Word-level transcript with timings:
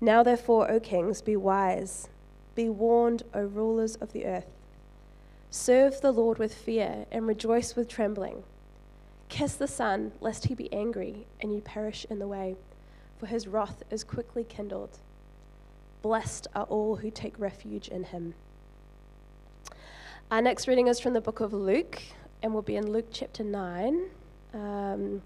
Now, 0.00 0.22
therefore, 0.22 0.70
O 0.70 0.80
kings, 0.80 1.22
be 1.22 1.36
wise. 1.36 2.08
Be 2.54 2.68
warned, 2.68 3.22
O 3.32 3.42
rulers 3.42 3.96
of 3.96 4.12
the 4.12 4.26
earth. 4.26 4.50
Serve 5.50 6.00
the 6.00 6.12
Lord 6.12 6.38
with 6.38 6.54
fear 6.54 7.06
and 7.10 7.26
rejoice 7.26 7.76
with 7.76 7.88
trembling. 7.88 8.42
Kiss 9.28 9.54
the 9.54 9.68
Son, 9.68 10.12
lest 10.20 10.46
he 10.46 10.54
be 10.54 10.72
angry 10.72 11.26
and 11.40 11.54
you 11.54 11.60
perish 11.60 12.06
in 12.10 12.18
the 12.18 12.26
way, 12.26 12.56
for 13.18 13.26
his 13.26 13.46
wrath 13.46 13.82
is 13.90 14.04
quickly 14.04 14.44
kindled. 14.44 14.98
Blessed 16.02 16.48
are 16.54 16.64
all 16.64 16.96
who 16.96 17.10
take 17.10 17.38
refuge 17.38 17.88
in 17.88 18.04
him. 18.04 18.34
Our 20.30 20.42
next 20.42 20.68
reading 20.68 20.88
is 20.88 21.00
from 21.00 21.14
the 21.14 21.20
book 21.20 21.40
of 21.40 21.52
Luke, 21.52 22.02
and 22.42 22.52
we'll 22.52 22.62
be 22.62 22.76
in 22.76 22.90
Luke 22.90 23.08
chapter 23.10 23.42
9. 23.42 24.02
Um, 24.52 25.22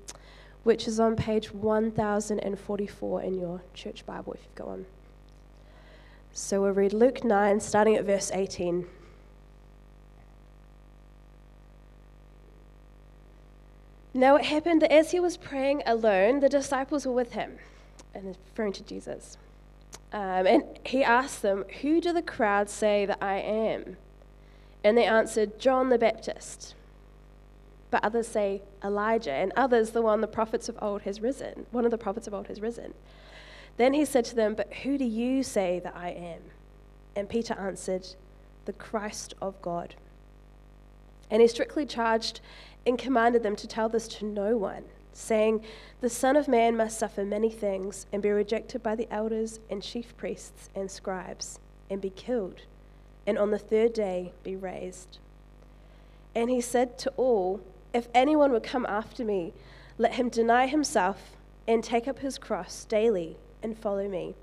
which 0.69 0.86
is 0.86 1.00
on 1.00 1.16
page 1.16 1.50
1044 1.55 3.22
in 3.22 3.38
your 3.38 3.62
church 3.72 4.05
Bible 4.05 4.34
if 4.34 4.42
you've 4.44 4.55
got 4.55 4.66
one. 4.66 4.84
So 6.30 6.61
we'll 6.61 6.72
read 6.72 6.92
Luke 6.92 7.24
9, 7.24 7.58
starting 7.61 7.97
at 7.97 8.05
verse 8.05 8.30
18. 8.34 8.86
Now 14.12 14.36
it 14.36 14.44
happened 14.44 14.83
that 14.83 14.92
as 14.92 15.12
he 15.12 15.19
was 15.19 15.39
praying 15.39 15.83
alone, 15.86 16.41
the 16.41 16.50
disciples 16.50 17.06
were 17.06 17.14
with 17.14 17.33
him, 17.33 17.56
and 18.12 18.36
referring 18.50 18.74
to 18.74 18.83
Jesus. 18.83 19.39
Um, 20.12 20.46
and 20.46 20.64
he 20.84 21.02
asked 21.02 21.41
them, 21.41 21.64
Who 21.80 21.98
do 21.98 22.12
the 22.12 22.20
crowd 22.20 22.69
say 22.69 23.06
that 23.06 23.22
I 23.22 23.36
am? 23.36 23.96
And 24.84 24.98
they 24.98 25.06
answered, 25.06 25.58
John 25.58 25.89
the 25.89 25.96
Baptist 25.96 26.74
but 27.91 28.05
others 28.05 28.28
say 28.28 28.62
Elijah, 28.84 29.33
and 29.33 29.53
others 29.56 29.91
the 29.91 30.03
one 30.03 30.20
the 30.20 30.27
prophets 30.27 30.69
of 30.69 30.78
old 30.83 31.03
has 31.03 31.20
risen, 31.20 31.67
one 31.70 31.84
of 31.84 31.91
the 31.91 31.98
prophets 31.98 32.27
of 32.27 32.34
old 32.34 32.48
has 32.48 32.61
risen. 32.61 32.95
Then 33.78 33.95
he 33.95 34.05
said 34.05 34.25
to 34.27 34.34
them, 34.34 34.55
But 34.55 34.72
who 34.83 34.98
do 34.98 35.05
you 35.05 35.42
say 35.42 35.80
that 35.84 35.97
I 35.97 36.11
am? 36.11 36.41
And 37.17 37.28
Peter 37.28 37.55
answered, 37.55 38.08
The 38.64 38.72
Christ 38.72 39.34
of 39.41 39.61
God. 39.62 39.95
And 41.30 41.41
he 41.41 41.48
strictly 41.48 41.86
charged 41.86 42.41
and 42.86 42.98
commanded 42.98 43.42
them 43.42 43.56
to 43.56 43.67
tell 43.67 43.89
this 43.89 44.08
to 44.08 44.25
no 44.25 44.56
one, 44.56 44.84
saying, 45.12 45.62
The 46.00 46.11
Son 46.11 46.36
of 46.36 46.48
Man 46.48 46.77
must 46.77 46.98
suffer 46.98 47.25
many 47.25 47.50
things 47.50 48.06
and 48.12 48.23
be 48.23 48.30
rejected 48.30 48.83
by 48.83 48.97
the 48.97 49.08
elders 49.12 49.61
and 49.70 49.83
chief 49.83 50.17
priests 50.17 50.69
and 50.75 50.91
scribes, 50.91 51.61
and 51.89 52.01
be 52.01 52.11
killed, 52.11 52.63
and 53.27 53.39
on 53.39 53.51
the 53.51 53.58
third 53.58 53.92
day 53.92 54.33
be 54.42 54.57
raised. 54.57 55.18
And 56.34 56.51
he 56.51 56.61
said 56.61 56.98
to 56.98 57.11
all, 57.17 57.61
if 57.93 58.09
anyone 58.15 58.53
would 58.53 58.63
come 58.63 58.87
after 58.87 59.25
me, 59.25 59.53
let 59.97 60.15
him 60.15 60.29
deny 60.29 60.67
himself 60.67 61.37
and 61.67 61.83
take 61.83 62.07
up 62.09 62.21
his 62.21 62.39
cross 62.39 62.85
daily 62.85 63.37
and 63.63 63.77
follow 63.77 64.09
me. 64.09 64.35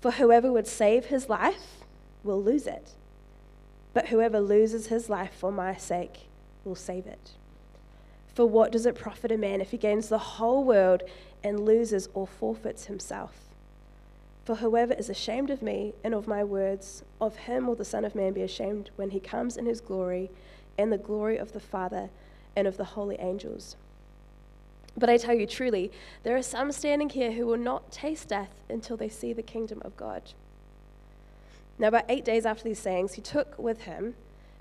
For 0.00 0.12
whoever 0.12 0.52
would 0.52 0.66
save 0.66 1.06
his 1.06 1.28
life 1.28 1.84
will 2.22 2.42
lose 2.42 2.66
it, 2.66 2.92
but 3.92 4.08
whoever 4.08 4.40
loses 4.40 4.88
his 4.88 5.08
life 5.08 5.32
for 5.32 5.52
my 5.52 5.76
sake 5.76 6.28
will 6.64 6.74
save 6.74 7.06
it. 7.06 7.32
For 8.34 8.46
what 8.46 8.72
does 8.72 8.86
it 8.86 8.96
profit 8.96 9.30
a 9.30 9.38
man 9.38 9.60
if 9.60 9.70
he 9.70 9.76
gains 9.76 10.08
the 10.08 10.18
whole 10.18 10.64
world 10.64 11.02
and 11.44 11.64
loses 11.64 12.08
or 12.14 12.26
forfeits 12.26 12.86
himself? 12.86 13.44
For 14.44 14.56
whoever 14.56 14.92
is 14.92 15.08
ashamed 15.08 15.50
of 15.50 15.62
me 15.62 15.94
and 16.02 16.12
of 16.12 16.26
my 16.26 16.44
words, 16.44 17.04
of 17.20 17.36
him 17.36 17.66
will 17.66 17.76
the 17.76 17.84
Son 17.84 18.04
of 18.04 18.14
Man 18.14 18.32
be 18.32 18.42
ashamed 18.42 18.90
when 18.96 19.10
he 19.10 19.20
comes 19.20 19.56
in 19.56 19.66
his 19.66 19.80
glory 19.80 20.30
and 20.78 20.92
the 20.92 20.98
glory 20.98 21.36
of 21.36 21.52
the 21.52 21.60
Father 21.60 22.10
and 22.56 22.66
of 22.66 22.76
the 22.76 22.84
holy 22.84 23.16
angels. 23.18 23.76
But 24.96 25.10
I 25.10 25.16
tell 25.16 25.34
you 25.34 25.46
truly, 25.46 25.90
there 26.22 26.36
are 26.36 26.42
some 26.42 26.70
standing 26.70 27.08
here 27.08 27.32
who 27.32 27.46
will 27.46 27.58
not 27.58 27.90
taste 27.90 28.28
death 28.28 28.62
until 28.68 28.96
they 28.96 29.08
see 29.08 29.32
the 29.32 29.42
kingdom 29.42 29.82
of 29.84 29.96
God. 29.96 30.32
Now, 31.78 31.88
about 31.88 32.04
eight 32.08 32.24
days 32.24 32.46
after 32.46 32.62
these 32.62 32.78
sayings, 32.78 33.14
he 33.14 33.20
took 33.20 33.58
with 33.58 33.82
him 33.82 34.14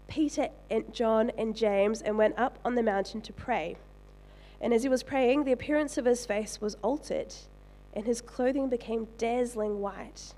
Peter 0.07 0.49
and 0.71 0.91
John 0.93 1.31
and 1.37 1.55
James 1.55 2.01
and 2.01 2.17
went 2.17 2.37
up 2.37 2.57
on 2.65 2.73
the 2.75 2.83
mountain 2.83 3.21
to 3.21 3.33
pray. 3.33 3.77
And 4.59 4.73
as 4.73 4.83
he 4.83 4.89
was 4.89 5.03
praying, 5.03 5.43
the 5.43 5.51
appearance 5.51 5.97
of 5.97 6.05
his 6.05 6.25
face 6.25 6.59
was 6.59 6.75
altered, 6.81 7.33
and 7.93 8.05
his 8.05 8.21
clothing 8.21 8.69
became 8.69 9.07
dazzling 9.17 9.81
white. 9.81 10.33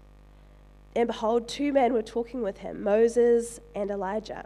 And 0.95 1.07
behold, 1.07 1.47
two 1.47 1.71
men 1.71 1.93
were 1.93 2.01
talking 2.01 2.41
with 2.41 2.57
him 2.57 2.83
Moses 2.83 3.59
and 3.73 3.89
Elijah 3.89 4.45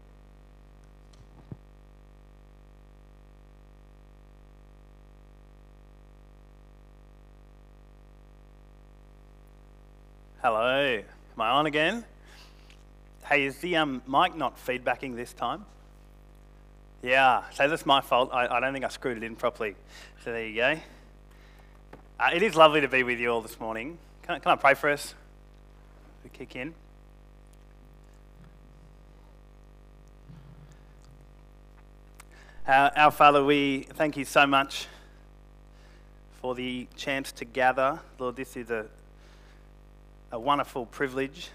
Hello. 10.43 10.97
Am 10.97 11.39
I 11.39 11.49
on 11.49 11.67
again? 11.67 12.03
Hey, 13.27 13.45
is 13.45 13.59
the 13.59 13.75
um, 13.75 14.01
mic 14.07 14.35
not 14.35 14.57
feedbacking 14.57 15.15
this 15.15 15.33
time? 15.33 15.65
Yeah, 17.03 17.43
so 17.51 17.67
that's 17.67 17.85
my 17.85 18.01
fault. 18.01 18.31
I, 18.33 18.47
I 18.47 18.59
don't 18.59 18.73
think 18.73 18.83
I 18.83 18.87
screwed 18.87 19.17
it 19.17 19.23
in 19.23 19.35
properly. 19.35 19.75
So 20.23 20.31
there 20.31 20.47
you 20.47 20.55
go. 20.55 20.79
Uh, 22.19 22.29
it 22.33 22.41
is 22.41 22.55
lovely 22.55 22.81
to 22.81 22.87
be 22.87 23.03
with 23.03 23.19
you 23.19 23.29
all 23.29 23.41
this 23.41 23.59
morning. 23.59 23.99
Can, 24.23 24.39
can 24.39 24.51
I 24.51 24.55
pray 24.55 24.73
for 24.73 24.89
us? 24.89 25.13
We 26.23 26.31
kick 26.31 26.55
in. 26.55 26.73
Our, 32.67 32.91
our 32.95 33.11
Father, 33.11 33.45
we 33.45 33.85
thank 33.93 34.17
you 34.17 34.25
so 34.25 34.47
much 34.47 34.87
for 36.41 36.55
the 36.55 36.87
chance 36.95 37.31
to 37.33 37.45
gather. 37.45 37.99
Lord, 38.17 38.37
this 38.37 38.57
is 38.57 38.71
a 38.71 38.87
a 40.31 40.39
wonderful 40.39 40.85
privilege 40.85 41.49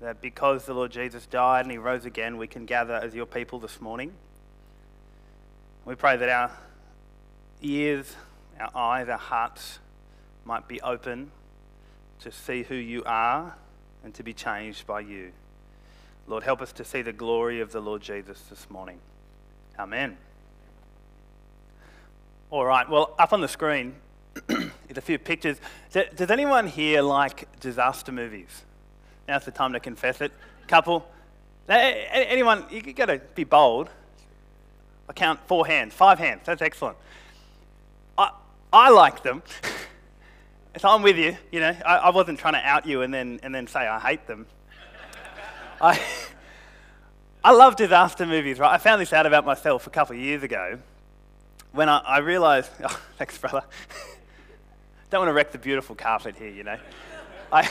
that 0.00 0.20
because 0.20 0.64
the 0.64 0.74
Lord 0.74 0.92
Jesus 0.92 1.26
died 1.26 1.64
and 1.64 1.70
he 1.70 1.78
rose 1.78 2.04
again, 2.04 2.36
we 2.36 2.46
can 2.46 2.64
gather 2.64 2.94
as 2.94 3.14
your 3.14 3.26
people 3.26 3.58
this 3.58 3.80
morning. 3.80 4.12
We 5.84 5.94
pray 5.94 6.16
that 6.16 6.28
our 6.28 6.50
ears 7.60 8.14
our 8.60 8.70
eyes, 8.74 9.08
our 9.08 9.18
hearts 9.18 9.78
might 10.44 10.66
be 10.66 10.80
open 10.80 11.30
to 12.20 12.32
see 12.32 12.62
who 12.62 12.74
you 12.74 13.02
are 13.04 13.56
and 14.02 14.14
to 14.14 14.22
be 14.22 14.32
changed 14.32 14.86
by 14.86 15.00
you. 15.00 15.32
Lord, 16.26 16.42
help 16.42 16.60
us 16.60 16.72
to 16.72 16.84
see 16.84 17.02
the 17.02 17.12
glory 17.12 17.60
of 17.60 17.72
the 17.72 17.80
Lord 17.80 18.02
Jesus 18.02 18.40
this 18.50 18.68
morning. 18.68 18.98
Amen. 19.78 20.16
All 22.50 22.64
right, 22.64 22.88
well, 22.88 23.14
up 23.18 23.32
on 23.32 23.40
the 23.40 23.48
screen 23.48 23.94
a 24.96 25.02
few 25.02 25.18
pictures. 25.18 25.58
Does 25.92 26.30
anyone 26.30 26.66
here 26.66 27.02
like 27.02 27.60
disaster 27.60 28.12
movies? 28.12 28.64
Now's 29.26 29.44
the 29.44 29.50
time 29.50 29.74
to 29.74 29.80
confess 29.80 30.20
it. 30.20 30.32
Couple? 30.66 31.06
Anyone, 31.68 32.64
you 32.70 32.80
got 32.94 33.06
to 33.06 33.20
be 33.34 33.44
bold. 33.44 33.90
I 35.08 35.12
count 35.12 35.40
four 35.46 35.66
hands, 35.66 35.92
five 35.92 36.18
hands. 36.18 36.42
That's 36.44 36.62
excellent. 36.62 36.96
I, 38.16 38.30
I 38.72 38.90
like 38.90 39.22
them. 39.22 39.42
so 40.78 40.88
I'm 40.88 41.02
with 41.02 41.16
you. 41.16 41.36
You 41.52 41.60
know, 41.60 41.76
I, 41.84 41.96
I 41.96 42.10
wasn't 42.10 42.38
trying 42.38 42.54
to 42.54 42.60
out 42.60 42.86
you 42.86 43.02
and 43.02 43.12
then, 43.12 43.40
and 43.42 43.54
then 43.54 43.66
say 43.66 43.80
I 43.80 43.98
hate 43.98 44.26
them. 44.26 44.46
I, 45.80 46.00
I 47.44 47.52
love 47.52 47.76
disaster 47.76 48.26
movies, 48.26 48.58
right? 48.58 48.72
I 48.72 48.78
found 48.78 49.00
this 49.00 49.12
out 49.12 49.26
about 49.26 49.44
myself 49.44 49.86
a 49.86 49.90
couple 49.90 50.16
of 50.16 50.22
years 50.22 50.42
ago 50.42 50.78
when 51.72 51.88
I, 51.88 51.98
I 51.98 52.18
realized, 52.18 52.70
oh, 52.84 53.00
thanks, 53.16 53.36
brother. 53.38 53.62
Don't 55.10 55.20
want 55.20 55.30
to 55.30 55.32
wreck 55.32 55.52
the 55.52 55.58
beautiful 55.58 55.94
carpet 55.94 56.36
here, 56.36 56.50
you 56.50 56.64
know. 56.64 56.76
I, 57.50 57.68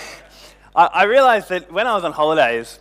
I, 0.75 1.03
realized 1.03 1.49
that 1.49 1.71
when 1.71 1.85
I 1.85 1.93
was 1.93 2.03
on 2.03 2.11
holidays 2.11 2.79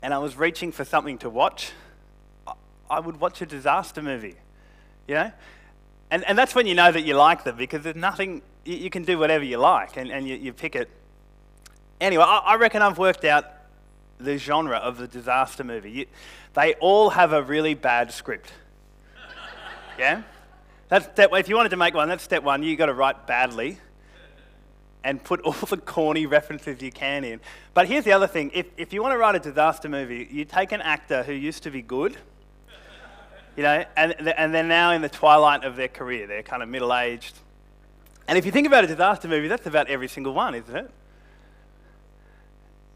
and 0.00 0.14
I 0.14 0.18
was 0.18 0.36
reaching 0.36 0.70
for 0.70 0.84
something 0.84 1.18
to 1.18 1.30
watch, 1.30 1.72
I 2.88 3.00
would 3.00 3.18
watch 3.20 3.42
a 3.42 3.46
disaster 3.46 4.00
movie, 4.00 4.36
you 5.08 5.14
know? 5.14 5.32
And, 6.10 6.24
and 6.24 6.38
that's 6.38 6.54
when 6.54 6.66
you 6.66 6.74
know 6.76 6.90
that 6.90 7.02
you 7.02 7.14
like 7.14 7.42
them 7.42 7.56
because 7.56 7.82
there's 7.82 7.96
nothing, 7.96 8.42
you, 8.64 8.76
you 8.76 8.90
can 8.90 9.02
do 9.02 9.18
whatever 9.18 9.44
you 9.44 9.58
like 9.58 9.96
and, 9.96 10.10
and 10.10 10.26
you, 10.26 10.36
you 10.36 10.52
pick 10.52 10.76
it. 10.76 10.88
Anyway, 12.00 12.22
I, 12.24 12.38
I, 12.38 12.54
reckon 12.56 12.80
I've 12.80 12.98
worked 12.98 13.24
out 13.24 13.44
the 14.18 14.38
genre 14.38 14.76
of 14.76 14.98
the 14.98 15.08
disaster 15.08 15.64
movie. 15.64 15.90
You, 15.90 16.06
they 16.54 16.74
all 16.74 17.10
have 17.10 17.32
a 17.32 17.42
really 17.42 17.74
bad 17.74 18.12
script. 18.12 18.52
yeah? 19.98 20.22
That's 20.88 21.06
step, 21.06 21.30
if 21.34 21.48
you 21.48 21.56
wanted 21.56 21.70
to 21.70 21.76
make 21.76 21.94
one, 21.94 22.08
that's 22.08 22.24
step 22.24 22.42
one. 22.42 22.62
You've 22.62 22.78
got 22.78 22.86
to 22.86 22.94
write 22.94 23.26
badly 23.26 23.78
and 25.04 25.22
put 25.22 25.40
all 25.42 25.52
the 25.52 25.76
corny 25.76 26.26
references 26.26 26.82
you 26.82 26.90
can 26.90 27.24
in. 27.24 27.40
But 27.74 27.88
here's 27.88 28.04
the 28.04 28.12
other 28.12 28.26
thing 28.26 28.50
if, 28.54 28.66
if 28.76 28.92
you 28.92 29.02
want 29.02 29.12
to 29.12 29.18
write 29.18 29.34
a 29.34 29.40
disaster 29.40 29.88
movie, 29.88 30.28
you 30.30 30.44
take 30.44 30.72
an 30.72 30.80
actor 30.80 31.22
who 31.22 31.32
used 31.32 31.62
to 31.64 31.70
be 31.70 31.82
good 31.82 32.16
you 33.58 33.64
know, 33.64 33.84
and, 33.96 34.14
and 34.28 34.54
they're 34.54 34.62
now 34.62 34.92
in 34.92 35.02
the 35.02 35.08
twilight 35.08 35.64
of 35.64 35.74
their 35.74 35.88
career. 35.88 36.28
They're 36.28 36.44
kind 36.44 36.62
of 36.62 36.68
middle 36.68 36.94
aged. 36.94 37.36
And 38.28 38.38
if 38.38 38.46
you 38.46 38.52
think 38.52 38.68
about 38.68 38.84
a 38.84 38.86
disaster 38.86 39.26
movie, 39.26 39.48
that's 39.48 39.66
about 39.66 39.88
every 39.88 40.06
single 40.06 40.32
one, 40.32 40.54
isn't 40.54 40.76
it? 40.76 40.88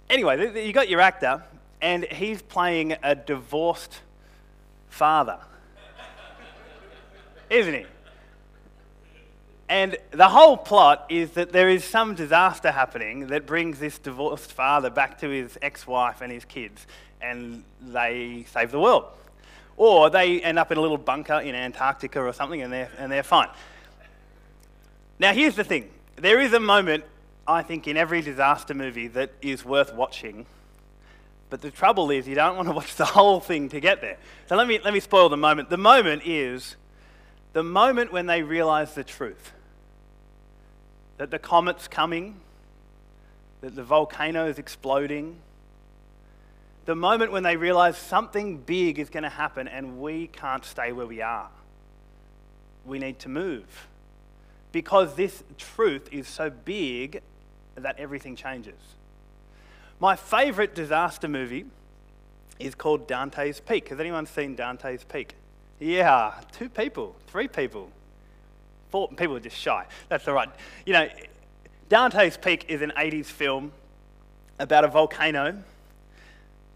Anyway, 0.09 0.65
you 0.65 0.73
got 0.73 0.89
your 0.89 1.01
actor, 1.01 1.43
and 1.81 2.05
he's 2.05 2.43
playing 2.43 2.95
a 3.03 3.17
divorced 3.17 4.03
father, 4.89 5.41
isn't 7.53 7.75
he? 7.75 7.87
And 9.69 9.97
the 10.11 10.29
whole 10.29 10.57
plot 10.57 11.07
is 11.09 11.31
that 11.31 11.53
there 11.53 11.69
is 11.69 11.85
some 11.85 12.15
disaster 12.15 12.71
happening 12.71 13.29
that 13.29 13.47
brings 13.47 13.79
this 13.79 13.99
divorced 13.99 14.53
father 14.53 14.91
back 14.91 15.19
to 15.21 15.29
his 15.29 15.57
ex 15.63 15.87
wife 15.87 16.21
and 16.21 16.33
his 16.33 16.45
kids, 16.45 16.87
and 17.21 17.65
they 17.81 18.45
save 18.53 18.71
the 18.71 18.81
world. 18.81 19.05
Or 19.77 20.11
they 20.11 20.43
end 20.43 20.59
up 20.59 20.73
in 20.73 20.79
a 20.79 20.81
little 20.81 20.99
bunker 20.99 21.41
in 21.41 21.55
Antarctica 21.55 22.21
or 22.21 22.33
something 22.33 22.61
and 22.61 22.73
they're, 22.73 22.91
and 22.99 23.11
they're 23.11 23.23
fine. 23.23 23.49
Now, 25.19 25.33
here's 25.33 25.57
the 25.57 25.65
thing 25.65 25.91
there 26.17 26.41
is 26.41 26.53
a 26.53 26.61
moment, 26.61 27.05
I 27.47 27.63
think, 27.63 27.89
in 27.89 27.97
every 27.97 28.21
disaster 28.21 28.75
movie 28.75 29.09
that 29.09 29.33
is 29.41 29.65
worth 29.65 29.95
watching. 29.95 30.47
But 31.49 31.61
the 31.61 31.71
trouble 31.71 32.11
is, 32.11 32.27
you 32.27 32.35
don't 32.35 32.57
want 32.57 32.69
to 32.69 32.75
watch 32.75 32.97
the 32.97 33.05
whole 33.05 33.41
thing 33.41 33.69
to 33.71 33.81
get 33.81 34.01
there. 34.01 34.19
So 34.49 34.57
let 34.57 34.67
me, 34.67 34.81
let 34.85 34.93
me 34.93 35.01
spoil 35.01 35.29
the 35.29 35.37
moment. 35.37 35.71
The 35.71 35.77
moment 35.77 36.23
is 36.25 36.77
the 37.53 37.63
moment 37.63 38.13
when 38.13 38.27
they 38.27 38.43
realize 38.43 38.95
the 38.95 39.05
truth 39.05 39.53
that 41.19 41.31
the 41.31 41.39
comet's 41.39 41.87
coming, 41.87 42.41
that 43.61 43.77
the 43.77 43.85
volcano 43.85 44.47
is 44.47 44.59
exploding, 44.59 45.37
the 46.85 46.97
moment 46.97 47.31
when 47.31 47.45
they 47.45 47.57
realize 47.57 47.97
something 47.97 48.57
big 48.59 48.99
is 48.99 49.09
going 49.09 49.23
to 49.23 49.29
happen 49.29 49.69
and 49.69 50.01
we 50.01 50.27
can't 50.27 50.65
stay 50.65 50.91
where 50.91 51.07
we 51.07 51.23
are. 51.23 51.49
We 52.85 52.99
need 52.99 53.21
to 53.21 53.29
move. 53.29 53.87
Because 54.73 55.15
this 55.15 55.45
truth 55.59 56.09
is 56.11 56.27
so 56.27 56.51
big 56.51 57.23
that 57.77 57.99
everything 58.01 58.35
changes. 58.35 58.81
My 60.01 60.17
favorite 60.17 60.75
disaster 60.75 61.29
movie 61.29 61.67
is 62.59 62.75
called 62.75 63.07
Dante's 63.07 63.61
Peak. 63.61 63.91
Has 63.91 64.01
anyone 64.01 64.27
seen 64.27 64.57
Dante's 64.57 65.05
Peak? 65.05 65.37
Yeah, 65.83 66.35
two 66.53 66.69
people, 66.69 67.17
three 67.27 67.49
people. 67.49 67.91
Four 68.91 69.09
people 69.09 69.37
are 69.37 69.41
just 69.41 69.57
shy. 69.57 69.85
That's 70.09 70.29
all 70.29 70.35
right. 70.35 70.49
You 70.87 70.93
know, 70.93 71.09
Dante's 71.89 72.37
Peak 72.37 72.67
is 72.69 72.83
an 72.83 72.93
80s 72.97 73.27
film 73.27 73.73
about 74.61 74.85
a 74.85 74.89
volcano 74.89 75.61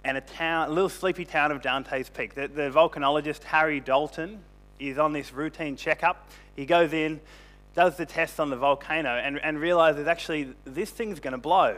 and 0.03 0.17
a 0.17 0.21
town, 0.21 0.71
a 0.71 0.73
little 0.73 0.89
sleepy 0.89 1.25
town 1.25 1.53
of 1.53 1.63
Dante's 1.63 2.09
Peak. 2.09 2.35
The, 2.35 2.49
the 2.49 2.63
volcanologist 2.63 3.45
Harry 3.45 3.79
Dalton 3.79 4.41
is 4.81 4.99
on 4.99 5.13
this 5.13 5.33
routine 5.33 5.77
checkup. 5.77 6.29
He 6.57 6.67
goes 6.67 6.93
in, 6.93 7.21
does 7.77 7.97
the 7.97 8.07
test 8.07 8.41
on 8.41 8.51
the 8.51 8.57
volcano, 8.57 9.11
and, 9.11 9.39
and 9.39 9.61
realizes 9.61 10.09
actually 10.09 10.53
this 10.65 10.91
thing's 10.91 11.21
going 11.21 11.31
to 11.31 11.39
blow. 11.39 11.77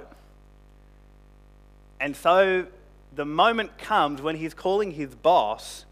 And 2.01 2.17
so 2.17 2.69
the 3.15 3.27
moment 3.27 3.77
comes 3.77 4.23
when 4.23 4.37
he's 4.37 4.55
calling 4.55 4.93
his 4.93 5.15
boss 5.15 5.85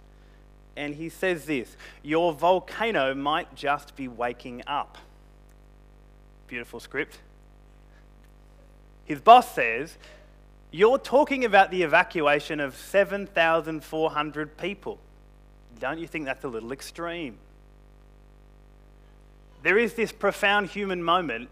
and 0.77 0.95
he 0.95 1.09
says 1.09 1.45
this 1.47 1.77
Your 2.03 2.33
volcano 2.33 3.15
might 3.15 3.55
just 3.55 3.97
be 3.97 4.09
waking 4.09 4.63
up. 4.67 4.99
Beautiful 6.47 6.81
script. 6.81 7.19
His 9.05 9.21
boss 9.21 9.55
says, 9.55 9.97
you're 10.77 10.99
talking 10.99 11.45
about 11.45 11.71
the 11.71 11.83
evacuation 11.83 12.61
of 12.61 12.77
7,400 12.77 14.57
people. 14.57 14.99
Don't 15.79 15.99
you 15.99 16.07
think 16.07 16.25
that's 16.25 16.45
a 16.45 16.49
little 16.49 16.73
extreme? 16.73 17.39
There 19.63 19.79
is 19.79 19.95
this 19.95 20.13
profound 20.13 20.69
human 20.69 21.03
moment 21.03 21.49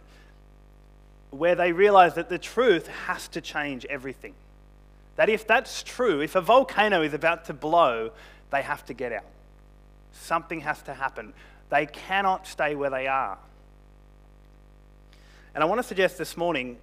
where 1.31 1.55
they 1.55 1.73
realize 1.73 2.15
that 2.15 2.29
the 2.29 2.39
truth 2.39 2.87
has 3.07 3.29
to 3.29 3.41
change 3.41 3.85
everything. 3.87 4.35
That 5.17 5.29
if 5.29 5.47
that's 5.47 5.83
true, 5.83 6.21
if 6.21 6.35
a 6.35 6.41
volcano 6.41 7.03
is 7.03 7.15
about 7.15 7.47
to 7.47 7.55
blow, 7.55 8.11
they 8.55 8.63
have 8.63 8.85
to 8.87 8.95
get 8.95 9.13
out. 9.13 9.25
Something 10.13 10.61
has 10.61 10.81
to 10.83 10.95
happen. 10.95 11.35
They 11.71 11.87
cannot 11.87 12.47
stay 12.47 12.77
where 12.77 12.91
they 12.91 13.09
are. 13.09 13.37
And 15.55 15.63
I 15.63 15.67
want 15.67 15.81
to 15.81 15.87
suggest 15.87 16.19
this 16.19 16.37
morning 16.37 16.79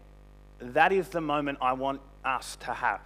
that 0.60 0.92
is 0.92 1.08
the 1.10 1.22
moment 1.22 1.60
I 1.62 1.74
want 1.74 2.02
us 2.26 2.58
to 2.58 2.74
have. 2.74 3.02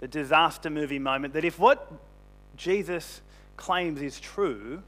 The 0.00 0.08
disaster 0.08 0.68
movie 0.68 0.98
moment 0.98 1.32
that 1.32 1.44
if 1.44 1.58
what 1.58 1.90
Jesus 2.56 3.22
claims 3.56 4.02
is 4.02 4.20
true, 4.20 4.82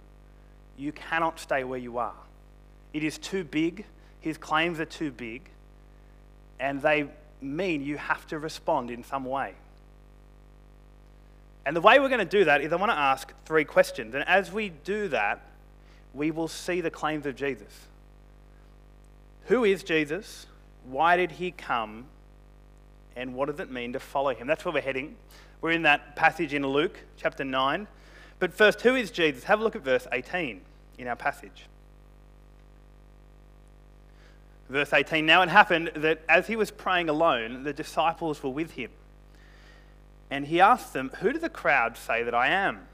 you 0.76 0.92
cannot 0.92 1.40
stay 1.40 1.64
where 1.64 1.78
you 1.78 1.96
are. 1.96 2.14
It 2.92 3.02
is 3.02 3.16
too 3.16 3.44
big, 3.44 3.86
his 4.20 4.36
claims 4.36 4.78
are 4.78 4.84
too 4.84 5.10
big, 5.10 5.48
and 6.60 6.82
they 6.82 7.08
mean 7.40 7.82
you 7.82 7.96
have 7.96 8.26
to 8.26 8.38
respond 8.38 8.90
in 8.90 9.04
some 9.04 9.24
way. 9.24 9.54
And 11.64 11.76
the 11.76 11.80
way 11.80 12.00
we're 12.00 12.08
going 12.08 12.18
to 12.18 12.24
do 12.24 12.44
that 12.44 12.60
is 12.60 12.72
I 12.72 12.76
want 12.76 12.90
to 12.90 12.98
ask 12.98 13.32
three 13.44 13.64
questions. 13.64 14.14
And 14.14 14.26
as 14.26 14.50
we 14.52 14.70
do 14.70 15.08
that, 15.08 15.40
we 16.12 16.30
will 16.30 16.48
see 16.48 16.80
the 16.80 16.90
claims 16.90 17.26
of 17.26 17.36
Jesus. 17.36 17.86
Who 19.46 19.64
is 19.64 19.82
Jesus? 19.82 20.46
Why 20.84 21.16
did 21.16 21.32
he 21.32 21.50
come? 21.50 22.06
and 23.16 23.34
what 23.34 23.48
does 23.48 23.60
it 23.60 23.70
mean 23.70 23.92
to 23.92 24.00
follow 24.00 24.34
him? 24.34 24.46
That's 24.46 24.64
where 24.64 24.72
we're 24.72 24.80
heading. 24.80 25.16
We're 25.60 25.72
in 25.72 25.82
that 25.82 26.16
passage 26.16 26.54
in 26.54 26.66
Luke 26.66 26.98
chapter 27.16 27.44
9. 27.44 27.86
But 28.38 28.52
first, 28.52 28.80
who 28.80 28.94
is 28.94 29.10
Jesus? 29.10 29.44
Have 29.44 29.60
a 29.60 29.62
look 29.62 29.76
at 29.76 29.82
verse 29.82 30.06
18 30.12 30.60
in 30.98 31.06
our 31.06 31.16
passage. 31.16 31.66
Verse 34.68 34.92
18 34.92 35.24
Now 35.24 35.42
it 35.42 35.48
happened 35.48 35.92
that 35.96 36.22
as 36.28 36.46
he 36.46 36.56
was 36.56 36.70
praying 36.70 37.08
alone, 37.08 37.62
the 37.62 37.72
disciples 37.72 38.42
were 38.42 38.50
with 38.50 38.72
him. 38.72 38.90
And 40.32 40.46
he 40.46 40.62
asked 40.62 40.94
them, 40.94 41.10
Who 41.20 41.34
do 41.34 41.38
the 41.38 41.50
crowd 41.50 41.98
say 41.98 42.22
that 42.22 42.34
I 42.34 42.48
am? 42.48 42.86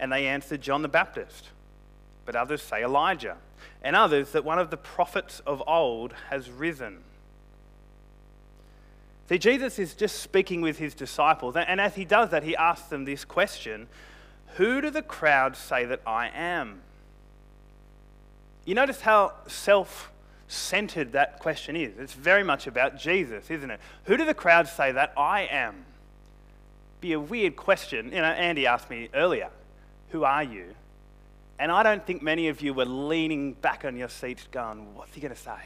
And 0.00 0.10
they 0.10 0.26
answered, 0.26 0.60
John 0.60 0.82
the 0.82 0.88
Baptist. 0.88 1.50
But 2.26 2.34
others 2.34 2.62
say 2.62 2.82
Elijah. 2.82 3.36
And 3.80 3.94
others 3.94 4.32
that 4.32 4.44
one 4.44 4.58
of 4.58 4.70
the 4.70 4.76
prophets 4.76 5.40
of 5.46 5.62
old 5.68 6.12
has 6.30 6.50
risen. 6.50 7.04
See, 9.28 9.38
Jesus 9.38 9.78
is 9.78 9.94
just 9.94 10.18
speaking 10.18 10.62
with 10.62 10.78
his 10.78 10.94
disciples, 10.94 11.54
and 11.54 11.80
as 11.80 11.94
he 11.94 12.04
does 12.04 12.30
that, 12.30 12.42
he 12.42 12.56
asks 12.56 12.88
them 12.88 13.04
this 13.04 13.24
question 13.24 13.86
Who 14.56 14.80
do 14.80 14.90
the 14.90 15.00
crowd 15.00 15.56
say 15.56 15.84
that 15.84 16.00
I 16.04 16.28
am? 16.34 16.80
You 18.64 18.74
notice 18.74 19.02
how 19.02 19.34
self 19.46 20.10
centered 20.54 21.12
that 21.12 21.38
question 21.38 21.76
is. 21.76 21.98
It's 21.98 22.14
very 22.14 22.42
much 22.42 22.66
about 22.66 22.98
Jesus, 22.98 23.50
isn't 23.50 23.70
it? 23.70 23.80
Who 24.04 24.16
do 24.16 24.24
the 24.24 24.34
crowds 24.34 24.70
say 24.70 24.92
that 24.92 25.12
I 25.16 25.42
am? 25.42 25.84
Be 27.00 27.12
a 27.12 27.20
weird 27.20 27.56
question. 27.56 28.06
You 28.06 28.20
know, 28.20 28.24
Andy 28.24 28.66
asked 28.66 28.88
me 28.88 29.08
earlier, 29.14 29.50
Who 30.10 30.24
are 30.24 30.42
you? 30.42 30.74
And 31.58 31.70
I 31.70 31.82
don't 31.82 32.04
think 32.04 32.22
many 32.22 32.48
of 32.48 32.60
you 32.60 32.74
were 32.74 32.84
leaning 32.84 33.52
back 33.52 33.84
on 33.84 33.96
your 33.96 34.08
seats 34.08 34.46
going, 34.50 34.94
What's 34.94 35.14
he 35.14 35.20
going 35.20 35.34
to 35.34 35.40
say? 35.40 35.58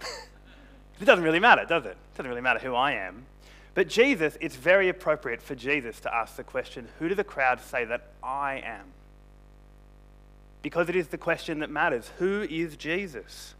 it 1.00 1.04
doesn't 1.04 1.24
really 1.24 1.40
matter, 1.40 1.64
does 1.64 1.84
it? 1.84 1.90
It 1.90 2.16
doesn't 2.16 2.28
really 2.28 2.40
matter 2.40 2.60
who 2.60 2.74
I 2.74 2.92
am. 2.92 3.26
But 3.74 3.88
Jesus, 3.88 4.38
it's 4.40 4.56
very 4.56 4.88
appropriate 4.88 5.42
for 5.42 5.54
Jesus 5.54 6.00
to 6.00 6.14
ask 6.14 6.36
the 6.36 6.44
question, 6.44 6.88
Who 6.98 7.08
do 7.08 7.14
the 7.14 7.24
crowds 7.24 7.62
say 7.62 7.84
that 7.84 8.08
I 8.22 8.62
am? 8.64 8.86
Because 10.62 10.88
it 10.88 10.96
is 10.96 11.08
the 11.08 11.18
question 11.18 11.60
that 11.60 11.70
matters. 11.70 12.10
Who 12.18 12.42
is 12.42 12.76
Jesus? 12.76 13.54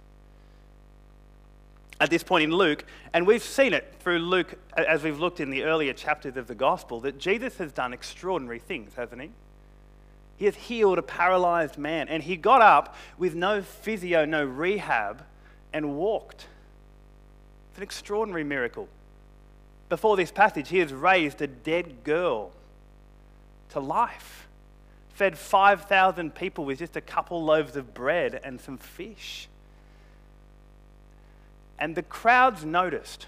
At 1.98 2.10
this 2.10 2.22
point 2.22 2.44
in 2.44 2.52
Luke, 2.52 2.84
and 3.14 3.26
we've 3.26 3.42
seen 3.42 3.72
it 3.72 3.94
through 4.00 4.18
Luke 4.18 4.54
as 4.76 5.02
we've 5.02 5.18
looked 5.18 5.40
in 5.40 5.48
the 5.48 5.64
earlier 5.64 5.94
chapters 5.94 6.36
of 6.36 6.46
the 6.46 6.54
gospel, 6.54 7.00
that 7.00 7.18
Jesus 7.18 7.56
has 7.56 7.72
done 7.72 7.94
extraordinary 7.94 8.58
things, 8.58 8.94
hasn't 8.94 9.22
he? 9.22 9.30
He 10.36 10.44
has 10.44 10.54
healed 10.54 10.98
a 10.98 11.02
paralyzed 11.02 11.78
man, 11.78 12.08
and 12.08 12.22
he 12.22 12.36
got 12.36 12.60
up 12.60 12.94
with 13.16 13.34
no 13.34 13.62
physio, 13.62 14.26
no 14.26 14.44
rehab, 14.44 15.24
and 15.72 15.96
walked. 15.96 16.46
It's 17.70 17.78
an 17.78 17.82
extraordinary 17.82 18.44
miracle. 18.44 18.88
Before 19.88 20.16
this 20.16 20.30
passage, 20.30 20.68
he 20.68 20.78
has 20.78 20.92
raised 20.92 21.40
a 21.40 21.46
dead 21.46 22.04
girl 22.04 22.50
to 23.70 23.80
life, 23.80 24.48
fed 25.14 25.38
5,000 25.38 26.34
people 26.34 26.66
with 26.66 26.78
just 26.78 26.96
a 26.96 27.00
couple 27.00 27.42
loaves 27.42 27.76
of 27.76 27.94
bread 27.94 28.38
and 28.44 28.60
some 28.60 28.76
fish. 28.76 29.48
And 31.78 31.94
the 31.94 32.02
crowds 32.02 32.64
noticed. 32.64 33.26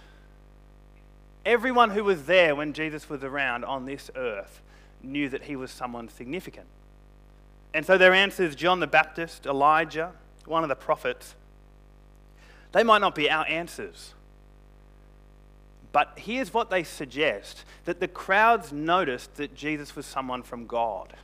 Everyone 1.45 1.90
who 1.90 2.05
was 2.05 2.25
there 2.25 2.55
when 2.55 2.73
Jesus 2.73 3.09
was 3.09 3.23
around 3.25 3.64
on 3.64 3.87
this 3.87 4.11
earth 4.17 4.61
knew 5.02 5.28
that 5.28 5.45
he 5.45 5.57
was 5.57 5.71
someone 5.71 6.09
significant. 6.09 6.67
And 7.73 7.87
so 7.87 7.99
their 7.99 8.12
answers 8.12 8.55
John 8.55 8.81
the 8.81 8.87
Baptist, 8.87 9.47
Elijah, 9.47 10.12
one 10.47 10.62
of 10.62 10.69
the 10.69 10.76
prophets, 10.76 11.35
they 12.73 12.83
might 12.83 13.00
not 13.00 13.14
be 13.14 13.31
our 13.31 13.47
answers. 13.47 14.14
But 15.93 16.19
here's 16.19 16.52
what 16.52 16.71
they 16.71 16.85
suggest 16.85 17.64
that 17.85 18.00
the 18.00 18.09
crowds 18.09 18.73
noticed 18.73 19.37
that 19.37 19.55
Jesus 19.55 19.97
was 19.97 20.05
someone 20.05 20.43
from 20.43 20.67
God, 20.67 21.14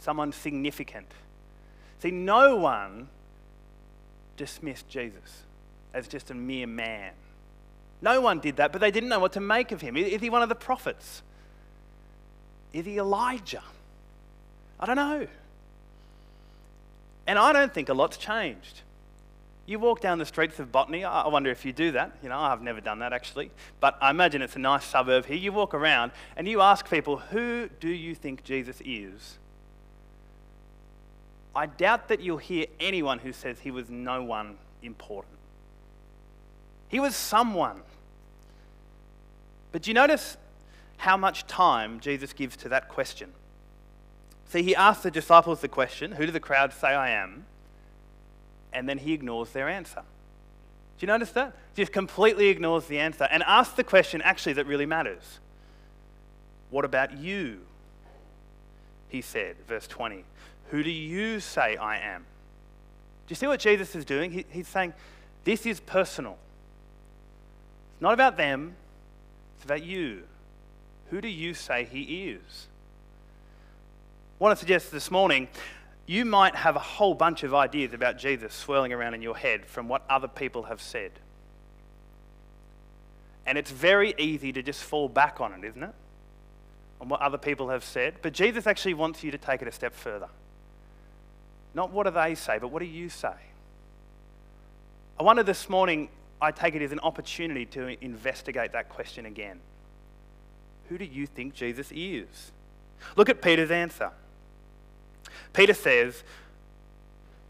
someone 0.00 0.32
significant. 0.32 1.12
See, 2.00 2.10
no 2.10 2.56
one 2.56 3.08
dismissed 4.36 4.88
Jesus 4.88 5.45
as 5.96 6.06
just 6.06 6.30
a 6.30 6.34
mere 6.34 6.66
man. 6.66 7.12
No 8.02 8.20
one 8.20 8.38
did 8.38 8.56
that, 8.56 8.70
but 8.70 8.80
they 8.80 8.90
didn't 8.90 9.08
know 9.08 9.18
what 9.18 9.32
to 9.32 9.40
make 9.40 9.72
of 9.72 9.80
him. 9.80 9.96
Is 9.96 10.20
he 10.20 10.28
one 10.28 10.42
of 10.42 10.50
the 10.50 10.54
prophets? 10.54 11.22
Is 12.72 12.84
he 12.84 12.98
Elijah? 12.98 13.62
I 14.78 14.84
don't 14.84 14.96
know. 14.96 15.26
And 17.26 17.38
I 17.38 17.52
don't 17.52 17.72
think 17.72 17.88
a 17.88 17.94
lot's 17.94 18.18
changed. 18.18 18.82
You 19.64 19.78
walk 19.78 20.00
down 20.00 20.18
the 20.18 20.26
streets 20.26 20.60
of 20.60 20.70
Botany, 20.70 21.04
I 21.04 21.26
wonder 21.26 21.50
if 21.50 21.64
you 21.64 21.72
do 21.72 21.90
that. 21.92 22.12
You 22.22 22.28
know, 22.28 22.38
I've 22.38 22.62
never 22.62 22.80
done 22.80 23.00
that 23.00 23.12
actually. 23.12 23.50
But 23.80 23.96
I 24.00 24.10
imagine 24.10 24.42
it's 24.42 24.54
a 24.54 24.60
nice 24.60 24.84
suburb 24.84 25.24
here. 25.26 25.36
You 25.36 25.50
walk 25.50 25.74
around 25.74 26.12
and 26.36 26.46
you 26.46 26.60
ask 26.60 26.88
people, 26.88 27.16
who 27.16 27.68
do 27.80 27.88
you 27.88 28.14
think 28.14 28.44
Jesus 28.44 28.80
is? 28.84 29.38
I 31.54 31.64
doubt 31.64 32.08
that 32.08 32.20
you'll 32.20 32.36
hear 32.36 32.66
anyone 32.78 33.18
who 33.18 33.32
says 33.32 33.60
he 33.60 33.70
was 33.70 33.88
no 33.88 34.22
one 34.22 34.58
important. 34.82 35.35
He 36.88 37.00
was 37.00 37.16
someone. 37.16 37.82
But 39.72 39.82
do 39.82 39.90
you 39.90 39.94
notice 39.94 40.36
how 40.98 41.16
much 41.16 41.46
time 41.46 42.00
Jesus 42.00 42.32
gives 42.32 42.56
to 42.58 42.68
that 42.70 42.88
question? 42.88 43.32
See, 44.48 44.62
he 44.62 44.74
asks 44.74 45.02
the 45.02 45.10
disciples 45.10 45.60
the 45.60 45.68
question, 45.68 46.12
Who 46.12 46.26
do 46.26 46.32
the 46.32 46.40
crowd 46.40 46.72
say 46.72 46.88
I 46.88 47.10
am? 47.10 47.44
And 48.72 48.88
then 48.88 48.98
he 48.98 49.12
ignores 49.12 49.50
their 49.50 49.68
answer. 49.68 50.02
Do 50.98 51.04
you 51.04 51.08
notice 51.08 51.30
that? 51.32 51.54
Just 51.74 51.92
completely 51.92 52.48
ignores 52.48 52.86
the 52.86 52.98
answer 52.98 53.24
and 53.30 53.42
asks 53.42 53.74
the 53.74 53.84
question 53.84 54.22
actually 54.22 54.54
that 54.54 54.66
really 54.66 54.86
matters. 54.86 55.40
What 56.70 56.84
about 56.84 57.16
you? 57.16 57.60
He 59.08 59.20
said, 59.20 59.56
verse 59.68 59.86
20. 59.86 60.24
Who 60.70 60.82
do 60.82 60.90
you 60.90 61.40
say 61.40 61.76
I 61.76 61.98
am? 61.98 62.22
Do 63.26 63.32
you 63.32 63.36
see 63.36 63.46
what 63.46 63.60
Jesus 63.60 63.94
is 63.94 64.04
doing? 64.04 64.30
He, 64.30 64.46
he's 64.50 64.68
saying, 64.68 64.94
This 65.44 65.66
is 65.66 65.80
personal. 65.80 66.38
It's 67.96 68.02
not 68.02 68.12
about 68.12 68.36
them, 68.36 68.74
it's 69.56 69.64
about 69.64 69.82
you. 69.82 70.24
Who 71.08 71.22
do 71.22 71.28
you 71.28 71.54
say 71.54 71.84
he 71.90 72.28
is? 72.28 72.66
I 74.38 74.44
want 74.44 74.54
to 74.54 74.60
suggest 74.60 74.92
this 74.92 75.10
morning 75.10 75.48
you 76.04 76.26
might 76.26 76.54
have 76.54 76.76
a 76.76 76.80
whole 76.80 77.14
bunch 77.14 77.42
of 77.42 77.54
ideas 77.54 77.94
about 77.94 78.18
Jesus 78.18 78.52
swirling 78.52 78.92
around 78.92 79.14
in 79.14 79.22
your 79.22 79.34
head 79.34 79.64
from 79.64 79.88
what 79.88 80.02
other 80.10 80.28
people 80.28 80.64
have 80.64 80.82
said. 80.82 81.12
And 83.46 83.56
it's 83.56 83.70
very 83.70 84.14
easy 84.18 84.52
to 84.52 84.62
just 84.62 84.82
fall 84.82 85.08
back 85.08 85.40
on 85.40 85.54
it, 85.54 85.66
isn't 85.66 85.82
it? 85.82 85.94
On 87.00 87.08
what 87.08 87.22
other 87.22 87.38
people 87.38 87.70
have 87.70 87.82
said. 87.82 88.16
But 88.20 88.34
Jesus 88.34 88.66
actually 88.66 88.92
wants 88.92 89.24
you 89.24 89.30
to 89.30 89.38
take 89.38 89.62
it 89.62 89.68
a 89.68 89.72
step 89.72 89.94
further. 89.94 90.28
Not 91.72 91.92
what 91.92 92.04
do 92.04 92.10
they 92.10 92.34
say, 92.34 92.58
but 92.58 92.68
what 92.68 92.80
do 92.80 92.86
you 92.86 93.08
say? 93.08 93.32
I 95.18 95.22
wonder 95.22 95.42
this 95.42 95.70
morning, 95.70 96.10
I 96.40 96.50
take 96.50 96.74
it 96.74 96.82
as 96.82 96.92
an 96.92 97.00
opportunity 97.00 97.64
to 97.66 98.02
investigate 98.04 98.72
that 98.72 98.88
question 98.88 99.26
again. 99.26 99.60
Who 100.88 100.98
do 100.98 101.04
you 101.04 101.26
think 101.26 101.54
Jesus 101.54 101.90
is? 101.94 102.52
Look 103.16 103.28
at 103.28 103.42
Peter's 103.42 103.70
answer. 103.70 104.10
Peter 105.52 105.74
says, 105.74 106.22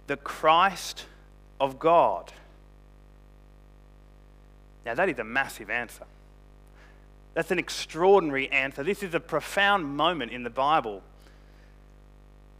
the 0.07 0.17
Christ 0.17 1.07
of 1.61 1.79
God. 1.79 2.33
Now, 4.85 4.95
that 4.95 5.09
is 5.09 5.19
a 5.19 5.25
massive 5.25 5.69
answer. 5.69 6.05
That's 7.35 7.51
an 7.51 7.59
extraordinary 7.59 8.51
answer. 8.51 8.83
This 8.83 9.03
is 9.03 9.13
a 9.15 9.21
profound 9.21 9.97
moment 9.97 10.33
in 10.33 10.45
the 10.45 10.51
Bible. 10.51 11.03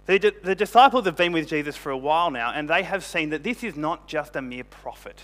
The, 0.07 0.35
the, 0.43 0.55
disciples 0.55 1.05
have 1.07 1.17
been 1.17 1.33
with 1.33 1.49
Jesus 1.49 1.77
for 1.77 1.91
a 1.91 1.97
while 1.97 2.31
now, 2.31 2.53
and 2.53 2.69
they 2.69 2.83
have 2.83 3.05
seen 3.05 3.31
that 3.31 3.43
this 3.43 3.65
is 3.65 3.75
not 3.77 4.07
just 4.07 4.37
a 4.37 4.43
mere 4.43 4.65
prophet. 4.65 5.23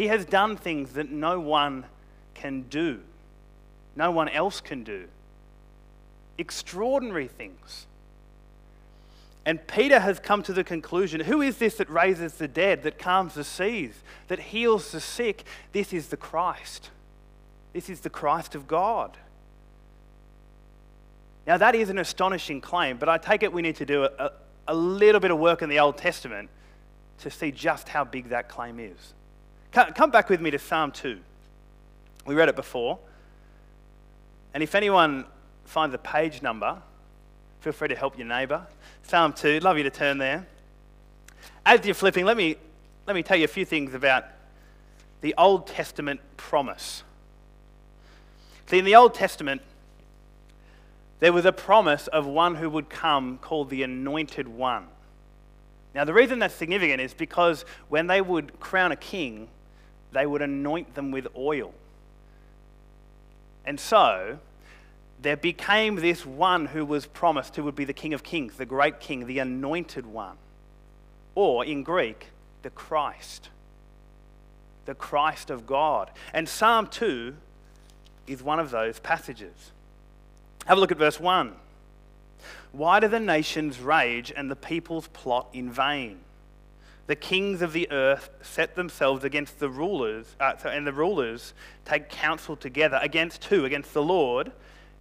He 0.00 0.06
has 0.06 0.24
done 0.24 0.56
things 0.56 0.94
that 0.94 1.10
no 1.10 1.38
one 1.40 1.84
can 2.32 2.62
do, 2.62 3.00
no 3.94 4.10
one 4.10 4.30
else 4.30 4.62
can 4.62 4.82
do. 4.82 5.08
Extraordinary 6.38 7.28
things. 7.28 7.86
And 9.44 9.66
Peter 9.66 10.00
has 10.00 10.18
come 10.18 10.42
to 10.44 10.54
the 10.54 10.64
conclusion 10.64 11.20
who 11.20 11.42
is 11.42 11.58
this 11.58 11.74
that 11.74 11.90
raises 11.90 12.32
the 12.36 12.48
dead, 12.48 12.82
that 12.84 12.98
calms 12.98 13.34
the 13.34 13.44
seas, 13.44 13.92
that 14.28 14.38
heals 14.38 14.90
the 14.90 15.02
sick? 15.02 15.44
This 15.72 15.92
is 15.92 16.08
the 16.08 16.16
Christ. 16.16 16.88
This 17.74 17.90
is 17.90 18.00
the 18.00 18.08
Christ 18.08 18.54
of 18.54 18.66
God. 18.66 19.18
Now, 21.46 21.58
that 21.58 21.74
is 21.74 21.90
an 21.90 21.98
astonishing 21.98 22.62
claim, 22.62 22.96
but 22.96 23.10
I 23.10 23.18
take 23.18 23.42
it 23.42 23.52
we 23.52 23.60
need 23.60 23.76
to 23.76 23.84
do 23.84 24.04
a, 24.04 24.32
a 24.66 24.74
little 24.74 25.20
bit 25.20 25.30
of 25.30 25.38
work 25.38 25.60
in 25.60 25.68
the 25.68 25.80
Old 25.80 25.98
Testament 25.98 26.48
to 27.18 27.30
see 27.30 27.50
just 27.50 27.90
how 27.90 28.04
big 28.04 28.30
that 28.30 28.48
claim 28.48 28.80
is. 28.80 29.12
Come 29.72 30.10
back 30.10 30.28
with 30.28 30.40
me 30.40 30.50
to 30.50 30.58
Psalm 30.58 30.90
2. 30.90 31.18
We 32.26 32.34
read 32.34 32.48
it 32.48 32.56
before. 32.56 32.98
And 34.52 34.62
if 34.62 34.74
anyone 34.74 35.26
finds 35.64 35.94
a 35.94 35.98
page 35.98 36.42
number, 36.42 36.82
feel 37.60 37.72
free 37.72 37.88
to 37.88 37.94
help 37.94 38.18
your 38.18 38.26
neighbour. 38.26 38.66
Psalm 39.04 39.32
2, 39.32 39.60
love 39.60 39.76
you 39.78 39.84
to 39.84 39.90
turn 39.90 40.18
there. 40.18 40.46
As 41.64 41.84
you're 41.84 41.94
flipping, 41.94 42.24
let 42.24 42.36
me, 42.36 42.56
let 43.06 43.14
me 43.14 43.22
tell 43.22 43.36
you 43.36 43.44
a 43.44 43.48
few 43.48 43.64
things 43.64 43.94
about 43.94 44.24
the 45.20 45.34
Old 45.38 45.68
Testament 45.68 46.20
promise. 46.36 47.04
See, 48.66 48.78
in 48.78 48.84
the 48.84 48.96
Old 48.96 49.14
Testament, 49.14 49.62
there 51.20 51.32
was 51.32 51.44
a 51.44 51.52
promise 51.52 52.08
of 52.08 52.26
one 52.26 52.56
who 52.56 52.68
would 52.70 52.88
come 52.88 53.38
called 53.38 53.70
the 53.70 53.84
Anointed 53.84 54.48
One. 54.48 54.88
Now, 55.94 56.04
the 56.04 56.14
reason 56.14 56.38
that's 56.38 56.54
significant 56.54 57.00
is 57.00 57.14
because 57.14 57.64
when 57.88 58.08
they 58.08 58.20
would 58.20 58.58
crown 58.58 58.90
a 58.90 58.96
king, 58.96 59.48
they 60.12 60.26
would 60.26 60.42
anoint 60.42 60.94
them 60.94 61.10
with 61.10 61.26
oil. 61.36 61.72
And 63.64 63.78
so, 63.78 64.38
there 65.22 65.36
became 65.36 65.96
this 65.96 66.24
one 66.24 66.66
who 66.66 66.84
was 66.84 67.06
promised 67.06 67.56
who 67.56 67.64
would 67.64 67.76
be 67.76 67.84
the 67.84 67.92
King 67.92 68.14
of 68.14 68.22
Kings, 68.22 68.56
the 68.56 68.66
great 68.66 69.00
King, 69.00 69.26
the 69.26 69.38
anointed 69.38 70.06
one. 70.06 70.36
Or 71.34 71.64
in 71.64 71.82
Greek, 71.82 72.28
the 72.62 72.70
Christ. 72.70 73.50
The 74.86 74.94
Christ 74.94 75.50
of 75.50 75.66
God. 75.66 76.10
And 76.32 76.48
Psalm 76.48 76.86
2 76.86 77.36
is 78.26 78.42
one 78.42 78.58
of 78.58 78.70
those 78.70 78.98
passages. 78.98 79.72
Have 80.66 80.78
a 80.78 80.80
look 80.80 80.92
at 80.92 80.98
verse 80.98 81.20
1. 81.20 81.54
Why 82.72 83.00
do 83.00 83.08
the 83.08 83.20
nations 83.20 83.80
rage 83.80 84.32
and 84.34 84.50
the 84.50 84.56
peoples 84.56 85.08
plot 85.08 85.48
in 85.52 85.70
vain? 85.70 86.20
The 87.10 87.16
kings 87.16 87.60
of 87.60 87.72
the 87.72 87.90
earth 87.90 88.30
set 88.40 88.76
themselves 88.76 89.24
against 89.24 89.58
the 89.58 89.68
rulers, 89.68 90.36
uh, 90.38 90.54
and 90.64 90.86
the 90.86 90.92
rulers 90.92 91.54
take 91.84 92.08
counsel 92.08 92.54
together 92.54 93.00
against 93.02 93.46
who? 93.46 93.64
Against 93.64 93.92
the 93.92 94.02
Lord 94.02 94.52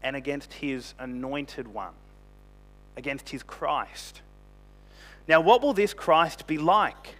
and 0.01 0.15
against 0.15 0.53
his 0.53 0.95
anointed 0.97 1.67
one, 1.67 1.93
against 2.97 3.29
his 3.29 3.43
Christ. 3.43 4.21
Now, 5.27 5.39
what 5.39 5.61
will 5.61 5.73
this 5.73 5.93
Christ 5.93 6.47
be 6.47 6.57
like? 6.57 7.13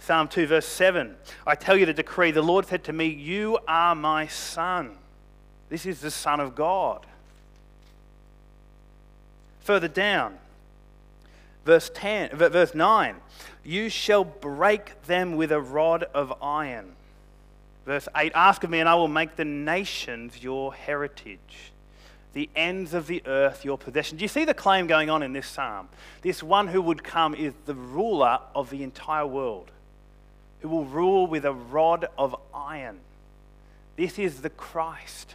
Psalm 0.00 0.26
2, 0.26 0.48
verse 0.48 0.66
7 0.66 1.14
I 1.46 1.54
tell 1.54 1.76
you 1.76 1.86
the 1.86 1.94
decree, 1.94 2.32
the 2.32 2.42
Lord 2.42 2.66
said 2.66 2.82
to 2.84 2.92
me, 2.92 3.06
You 3.06 3.60
are 3.68 3.94
my 3.94 4.26
son. 4.26 4.96
This 5.68 5.86
is 5.86 6.00
the 6.00 6.10
Son 6.10 6.40
of 6.40 6.56
God. 6.56 7.06
Further 9.60 9.86
down, 9.86 10.38
verse 11.64 11.88
10, 11.94 12.36
verse 12.36 12.74
9, 12.74 13.14
you 13.64 13.88
shall 13.88 14.24
break 14.24 15.02
them 15.06 15.36
with 15.36 15.52
a 15.52 15.60
rod 15.60 16.04
of 16.14 16.32
iron. 16.42 16.92
Verse 17.86 18.08
8, 18.16 18.32
ask 18.34 18.62
of 18.64 18.70
me 18.70 18.80
and 18.80 18.88
I 18.88 18.94
will 18.94 19.08
make 19.08 19.36
the 19.36 19.44
nations 19.44 20.42
your 20.42 20.74
heritage, 20.74 21.72
the 22.32 22.48
ends 22.54 22.94
of 22.94 23.06
the 23.06 23.22
earth 23.26 23.64
your 23.64 23.78
possession. 23.78 24.18
Do 24.18 24.22
you 24.22 24.28
see 24.28 24.44
the 24.44 24.54
claim 24.54 24.86
going 24.86 25.10
on 25.10 25.22
in 25.22 25.32
this 25.32 25.46
psalm? 25.46 25.88
This 26.22 26.42
one 26.42 26.68
who 26.68 26.82
would 26.82 27.02
come 27.02 27.34
is 27.34 27.52
the 27.66 27.74
ruler 27.74 28.40
of 28.54 28.70
the 28.70 28.82
entire 28.82 29.26
world, 29.26 29.70
who 30.60 30.68
will 30.68 30.84
rule 30.84 31.26
with 31.26 31.44
a 31.44 31.52
rod 31.52 32.06
of 32.16 32.36
iron. 32.54 33.00
This 33.96 34.18
is 34.18 34.42
the 34.42 34.50
Christ 34.50 35.34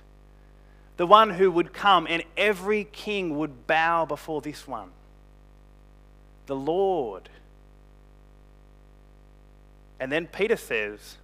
the 0.98 1.08
one 1.08 1.32
who 1.32 1.51
would 1.51 1.74
come, 1.74 2.08
and 2.10 2.24
every 2.38 2.86
king 2.86 3.38
would 3.38 3.67
bow 3.67 4.05
before 4.05 4.41
this 4.41 4.67
one 4.67 4.89
the 6.46 6.55
Lord. 6.55 7.29
And 9.99 10.11
then 10.11 10.27
Peter 10.27 10.57
says, 10.57 11.17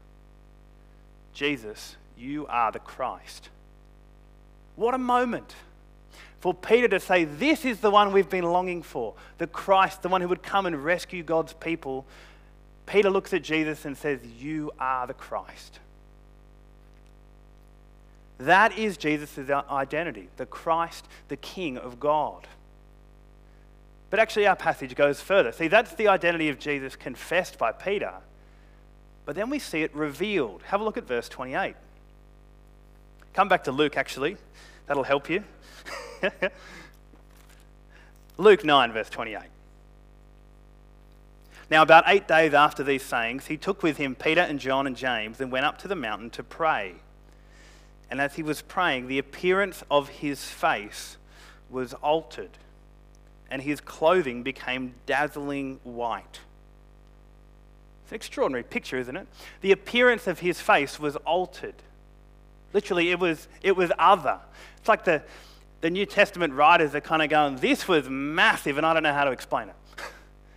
Jesus, 1.34 1.96
you 2.18 2.48
are 2.48 2.72
the 2.72 2.80
Christ. 2.80 3.50
What 4.76 4.94
a 4.94 4.98
moment 4.98 5.56
for 6.40 6.54
Peter 6.54 6.88
to 6.88 7.00
say, 7.00 7.24
This 7.24 7.66
is 7.66 7.80
the 7.80 7.92
one 7.92 8.12
we've 8.12 8.30
been 8.30 8.46
longing 8.46 8.82
for, 8.82 9.14
the 9.38 9.48
Christ, 9.48 10.02
the 10.02 10.10
one 10.10 10.22
who 10.22 10.28
would 10.28 10.44
come 10.44 10.66
and 10.66 10.84
rescue 10.84 11.24
God's 11.24 11.54
people. 11.54 12.06
Peter 12.86 13.10
looks 13.10 13.34
at 13.34 13.44
Jesus 13.44 13.86
and 13.86 13.96
says, 13.96 14.20
You 14.26 14.72
are 14.80 15.08
the 15.08 15.14
Christ. 15.14 15.80
That 18.40 18.78
is 18.78 18.98
Jesus' 18.98 19.38
identity, 19.50 20.30
the 20.38 20.48
Christ, 20.48 21.08
the 21.28 21.38
King 21.38 21.78
of 21.78 22.00
God. 22.00 22.48
But 24.10 24.20
actually, 24.20 24.48
our 24.48 24.56
passage 24.56 24.96
goes 24.96 25.22
further. 25.22 25.52
See, 25.52 25.68
that's 25.68 25.94
the 25.94 26.08
identity 26.08 26.50
of 26.50 26.58
Jesus 26.60 26.96
confessed 26.96 27.60
by 27.60 27.72
Peter. 27.72 28.14
But 29.32 29.38
then 29.38 29.50
we 29.50 29.60
see 29.60 29.82
it 29.82 29.96
revealed. 29.96 30.62
Have 30.64 30.82
a 30.82 30.84
look 30.84 30.98
at 30.98 31.08
verse 31.08 31.30
28. 31.30 31.74
Come 33.34 33.48
back 33.48 33.64
to 33.64 33.72
Luke, 33.72 33.96
actually. 33.96 34.36
That'll 34.88 35.06
help 35.06 35.30
you. 35.30 35.46
Luke 38.38 38.66
9, 38.66 38.92
verse 38.92 39.10
28. 39.10 39.44
Now, 41.70 41.82
about 41.82 42.04
eight 42.08 42.28
days 42.28 42.54
after 42.54 42.84
these 42.84 43.04
sayings, 43.04 43.46
he 43.46 43.56
took 43.56 43.82
with 43.82 43.96
him 43.96 44.16
Peter 44.16 44.42
and 44.42 44.60
John 44.60 44.86
and 44.86 44.98
James 44.98 45.40
and 45.40 45.50
went 45.50 45.66
up 45.66 45.78
to 45.78 45.88
the 45.88 45.96
mountain 45.96 46.30
to 46.32 46.44
pray. 46.44 46.96
And 48.10 48.20
as 48.20 48.36
he 48.36 48.44
was 48.44 48.62
praying, 48.62 49.08
the 49.08 49.18
appearance 49.18 49.82
of 49.90 50.10
his 50.10 50.44
face 50.44 51.16
was 51.70 51.94
altered, 51.94 52.58
and 53.50 53.62
his 53.62 53.80
clothing 53.80 54.44
became 54.44 54.96
dazzling 55.06 55.80
white. 55.86 56.42
An 58.12 58.16
extraordinary 58.16 58.64
picture, 58.64 58.98
isn't 58.98 59.16
it? 59.16 59.26
The 59.62 59.72
appearance 59.72 60.28
of 60.28 60.40
his 60.40 60.60
face 60.60 61.00
was 61.00 61.16
altered. 61.16 61.76
Literally, 62.74 63.10
it 63.10 63.20
was, 63.20 63.48
it 63.64 63.78
was 63.78 63.90
other. 63.98 64.38
It's 64.78 64.90
like 64.90 65.06
the, 65.06 65.24
the 65.80 65.90
New 65.90 66.06
Testament 66.06 66.54
writers 66.54 66.94
are 66.94 67.00
kind 67.00 67.22
of 67.22 67.30
going, 67.30 67.56
This 67.56 67.88
was 67.88 68.10
massive, 68.10 68.76
and 68.76 68.86
I 68.86 68.94
don't 68.94 69.04
know 69.04 69.14
how 69.14 69.24
to 69.24 69.32
explain 69.32 69.70
it. 69.70 69.76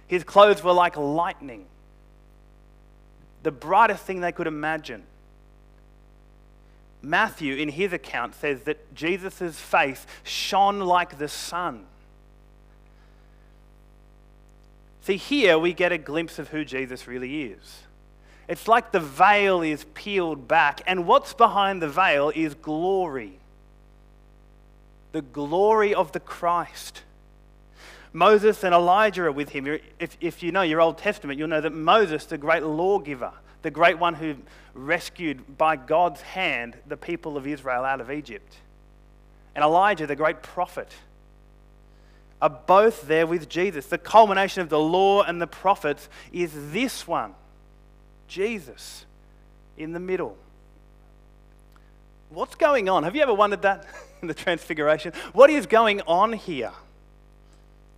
His 0.09 0.25
clothes 0.25 0.65
were 0.65 0.73
like 0.73 0.97
lightning, 0.97 1.67
the 3.45 3.53
brightest 3.53 4.03
thing 4.03 4.21
they 4.21 4.33
could 4.33 4.49
imagine. 4.49 5.05
Matthew, 7.03 7.55
in 7.55 7.69
his 7.69 7.93
account, 7.93 8.35
says 8.35 8.63
that 8.63 8.95
Jesus' 8.95 9.61
face 9.61 10.07
shone 10.23 10.81
like 10.81 11.19
the 11.19 11.29
sun. 11.29 11.85
See, 15.05 15.17
here 15.17 15.59
we 15.59 15.73
get 15.73 15.93
a 15.93 15.99
glimpse 15.99 16.39
of 16.39 16.49
who 16.49 16.65
Jesus 16.65 17.07
really 17.07 17.45
is. 17.45 17.83
It's 18.49 18.67
like 18.67 18.91
the 18.91 19.01
veil 19.01 19.63
is 19.63 19.85
peeled 19.95 20.49
back, 20.49 20.83
and 20.87 21.07
what's 21.07 21.33
behind 21.33 21.81
the 21.81 21.89
veil 21.89 22.33
is 22.35 22.55
glory 22.55 23.39
the 25.15 25.23
glory 25.23 25.95
of 25.95 26.11
the 26.11 26.19
Christ. 26.19 27.03
Moses 28.13 28.65
and 28.65 28.75
Elijah 28.75 29.27
are 29.27 29.33
with 29.33 29.51
him. 29.51 29.79
If, 30.01 30.17
if 30.21 30.43
you 30.43 30.51
know 30.51 30.63
your 30.63 30.81
Old 30.81 30.99
Testament, 30.99 31.39
you'll 31.39 31.49
know 31.49 31.61
that 31.61 31.73
Moses, 31.73 32.27
the 32.27 32.37
great 32.37 32.65
lawgiver, 32.65 33.33
the 33.63 33.71
great 33.71 33.97
one 33.99 34.15
who 34.15 34.35
rescued 34.75 35.57
by 35.57 35.77
God's 35.77 36.21
hand 36.21 36.77
the 36.89 36.97
people 36.97 37.37
of 37.37 37.47
Israel 37.47 37.85
out 37.85 38.01
of 38.01 38.11
Egypt. 38.11 38.57
And 39.55 39.63
Elijah, 39.63 40.09
the 40.09 40.17
great 40.17 40.43
prophet, 40.43 40.93
are 42.45 42.51
both 42.51 43.09
there 43.09 43.27
with 43.27 43.49
Jesus. 43.49 43.87
The 43.87 43.97
culmination 43.97 44.61
of 44.61 44.69
the 44.69 44.79
law 44.79 45.23
and 45.23 45.41
the 45.41 45.47
prophets 45.47 46.11
is 46.31 46.51
this 46.73 47.09
one 47.09 47.35
Jesus 48.29 49.07
in 49.79 49.93
the 49.95 49.99
middle. 49.99 50.37
What's 52.29 52.55
going 52.55 52.91
on? 52.91 53.03
Have 53.05 53.17
you 53.17 53.23
ever 53.23 53.33
wondered 53.33 53.63
that 53.63 53.87
in 54.21 54.29
the 54.29 54.35
Transfiguration? 54.35 55.15
What 55.33 55.49
is 55.49 55.65
going 55.65 56.03
on 56.03 56.35
here? 56.35 56.73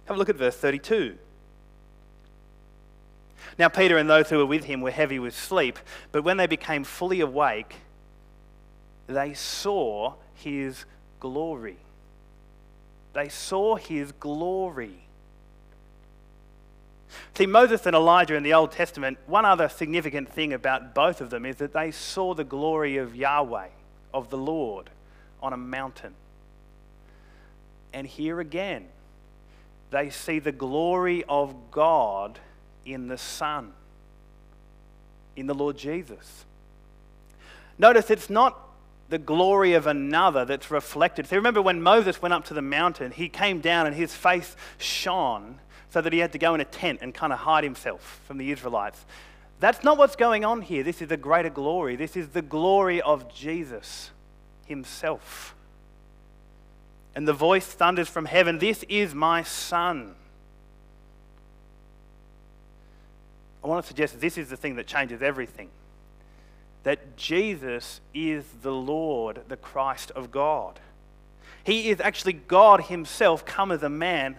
Have 0.05 0.15
a 0.15 0.19
look 0.19 0.29
at 0.29 0.37
verse 0.37 0.57
32. 0.57 1.19
Now, 3.59 3.69
Peter 3.69 3.99
and 3.99 4.09
those 4.09 4.31
who 4.31 4.39
were 4.39 4.47
with 4.47 4.63
him 4.63 4.81
were 4.81 4.93
heavy 4.93 5.19
with 5.19 5.37
sleep, 5.37 5.77
but 6.13 6.23
when 6.23 6.37
they 6.37 6.47
became 6.47 6.85
fully 6.85 7.19
awake, 7.19 7.75
they 9.09 9.35
saw 9.35 10.15
his 10.35 10.85
glory. 11.19 11.79
They 13.17 13.31
saw 13.31 13.77
his 13.77 14.13
glory. 14.13 14.99
See, 17.35 17.47
Moses 17.47 17.87
and 17.87 17.97
Elijah 17.97 18.35
in 18.35 18.43
the 18.43 18.53
Old 18.53 18.73
Testament, 18.73 19.17
one 19.27 19.47
other 19.47 19.71
significant 19.71 20.31
thing 20.31 20.53
about 20.53 20.95
both 20.95 21.23
of 21.23 21.31
them 21.31 21.47
is 21.47 21.57
that 21.57 21.73
they 21.73 21.93
saw 21.93 22.35
the 22.35 22.45
glory 22.45 22.99
of 22.99 23.17
Yahweh, 23.17 23.69
of 24.13 24.29
the 24.29 24.37
Lord, 24.37 24.91
on 25.43 25.55
a 25.55 25.57
mountain. 25.57 26.13
And 27.95 28.07
here 28.07 28.39
again, 28.39 28.85
they 29.91 30.11
see 30.11 30.39
the 30.39 30.53
glory 30.53 31.25
of 31.27 31.55
God 31.71 32.39
in 32.85 33.09
the 33.09 33.17
Son, 33.17 33.73
in 35.37 35.47
the 35.47 35.55
Lord 35.55 35.79
Jesus. 35.79 36.45
Notice 37.79 38.11
it's 38.11 38.29
not 38.29 38.66
the 39.09 39.19
glory 39.19 39.75
of 39.75 39.87
another 39.87 40.45
that's 40.45 40.71
reflected. 40.71 41.27
So 41.27 41.37
remember 41.37 41.63
when 41.63 41.83
Moses 41.83 42.21
went 42.21 42.35
up 42.35 42.45
to 42.47 42.55
the 42.55 42.63
mountain, 42.63 43.13
he 43.13 43.29
came 43.29 43.61
down 43.61 43.87
and 43.87 43.95
his 43.95 44.15
face 44.15 44.57
shone 44.79 45.59
so 45.91 46.01
that 46.01 46.13
he 46.13 46.19
had 46.19 46.33
to 46.33 46.39
go 46.39 46.55
in 46.55 46.61
a 46.61 46.65
tent 46.65 47.01
and 47.03 47.15
kind 47.15 47.33
of 47.33 47.41
hide 47.41 47.65
himself 47.65 48.21
from 48.27 48.39
the 48.39 48.51
Israelites. 48.51 49.05
That's 49.61 49.85
not 49.85 49.97
what's 49.97 50.17
going 50.17 50.45
on 50.45 50.63
here. 50.63 50.83
This 50.83 51.01
is 51.01 51.11
a 51.11 51.17
greater 51.17 51.51
glory. 51.51 51.97
This 51.97 52.17
is 52.17 52.29
the 52.29 52.43
glory 52.43 53.01
of 53.01 53.33
Jesus 53.33 54.11
himself. 54.67 55.55
And 57.15 57.27
the 57.27 57.33
voice 57.33 57.67
thunders 57.67 58.09
from 58.09 58.27
heaven 58.27 58.59
This 58.59 58.85
is 58.89 59.15
my 59.15 59.43
Son 59.43 60.15
I 63.67 63.69
want 63.69 63.83
to 63.83 63.89
suggest 63.89 64.21
this 64.21 64.39
is 64.39 64.49
the 64.49 64.57
thing 64.57 64.77
that 64.77 64.87
changes 64.87 65.23
everything. 65.23 65.69
That 66.87 67.17
Jesus 67.17 68.01
is 68.15 68.45
the 68.63 68.71
Lord, 68.71 69.41
the 69.49 69.57
Christ 69.57 70.13
of 70.13 70.31
God. 70.31 70.79
He 71.65 71.91
is 71.91 71.99
actually 71.99 72.35
God 72.35 72.83
Himself 72.83 73.45
come 73.45 73.73
as 73.73 73.83
a 73.83 73.89
man, 73.89 74.37